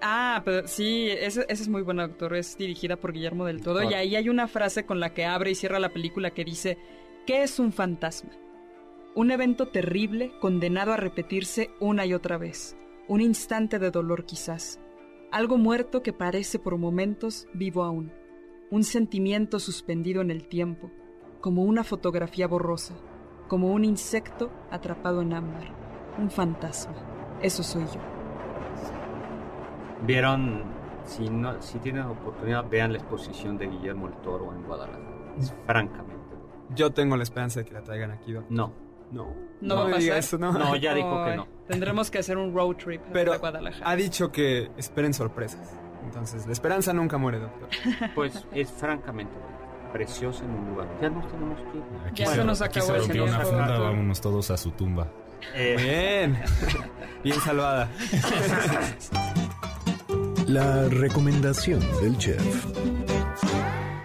[0.01, 2.35] Ah, pero sí, esa ese es muy buena, doctor.
[2.35, 3.83] Es dirigida por Guillermo del Todo.
[3.83, 6.79] Y ahí hay una frase con la que abre y cierra la película que dice:
[7.27, 8.31] ¿Qué es un fantasma?
[9.14, 12.77] Un evento terrible condenado a repetirse una y otra vez.
[13.09, 14.81] Un instante de dolor quizás.
[15.37, 18.11] Algo muerto que parece por momentos vivo aún.
[18.70, 20.91] Un sentimiento suspendido en el tiempo,
[21.43, 22.95] como una fotografía borrosa,
[23.47, 25.74] como un insecto atrapado en ámbar.
[26.16, 26.95] Un fantasma.
[27.43, 28.01] Eso soy yo.
[30.07, 30.62] Vieron,
[31.05, 35.34] si no, si tienen oportunidad, vean la exposición de Guillermo el Toro en Guadalajara.
[35.39, 36.34] Es francamente.
[36.74, 38.57] Yo tengo la esperanza de que la traigan aquí, doctor.
[38.57, 38.72] No,
[39.12, 40.02] No, No va a me pasar.
[40.02, 40.52] diga eso, no.
[40.52, 41.46] no, ya dijo que no.
[41.68, 43.88] Tendremos que hacer un road trip Pero hasta Guadalajara.
[43.90, 45.74] ha dicho que esperen sorpresas.
[46.04, 47.68] Entonces, la esperanza nunca muere, doctor.
[48.14, 49.32] Pues es francamente
[49.92, 50.88] preciosa en un lugar.
[51.00, 51.84] Ya nos tenemos que ir.
[52.07, 54.57] Aquí Ya se, se nos aquí acabó se el rompió una funda, vámonos todos a
[54.57, 55.09] su tumba.
[55.54, 56.42] Eh, Bien,
[57.24, 57.88] bien salvada.
[60.46, 62.66] La recomendación del chef.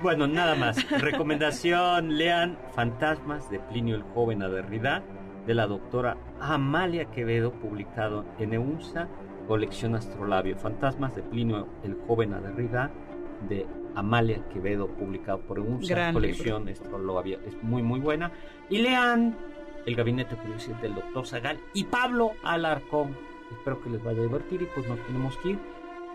[0.01, 0.89] Bueno, nada más.
[0.99, 5.03] Recomendación, lean Fantasmas de Plinio el Joven a Derrida,
[5.45, 9.07] de la doctora Amalia Quevedo, publicado en EUNSA,
[9.47, 10.57] colección Astrolabio.
[10.57, 12.89] Fantasmas de Plinio el Joven a Derrida,
[13.47, 17.39] de Amalia Quevedo, publicado por EUNSA, Gran colección Astrolabio.
[17.45, 18.31] Es muy, muy buena.
[18.71, 19.37] Y lean
[19.85, 23.15] El Gabinete Curioso del doctor Zagal y Pablo Alarcón.
[23.51, 25.59] Espero que les vaya a divertir y pues nos tenemos que ir.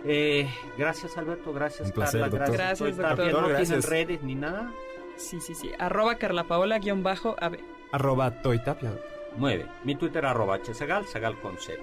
[0.08, 0.48] Eh,
[0.78, 2.56] gracias Alberto, gracias placer, Carla, doctor.
[2.56, 3.42] gracias, Gracias, doctor.
[3.42, 3.68] ¿No Gracias.
[3.68, 4.72] tienen redes ni nada?
[5.16, 5.72] Sí, sí, sí.
[5.78, 7.58] Arroba Carla Paola guion bajo AB.
[7.92, 9.10] Arroba Toy Tapia, doctor.
[9.36, 9.66] Mueve.
[9.84, 11.78] Mi Twitter arroba hsagal, sagal con Z.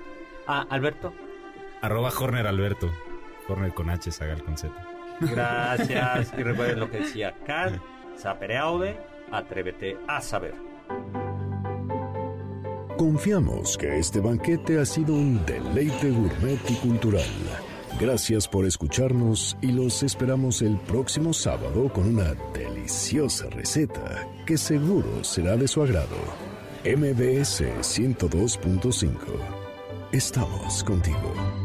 [0.47, 1.13] Ah, Alberto,
[1.81, 2.89] Arroba Horner Alberto.
[3.47, 4.73] Horner con H, Sagal con Z.
[5.19, 6.33] gracias.
[6.37, 7.81] y recuerden lo que decía Cal,
[8.15, 8.97] sapere aude,
[9.31, 10.55] atrévete a saber.
[12.97, 17.25] Confiamos que este banquete ha sido un deleite gourmet y cultural.
[18.03, 25.23] Gracias por escucharnos y los esperamos el próximo sábado con una deliciosa receta que seguro
[25.23, 26.17] será de su agrado.
[26.83, 29.15] MBS 102.5.
[30.11, 31.62] Estamos contigo.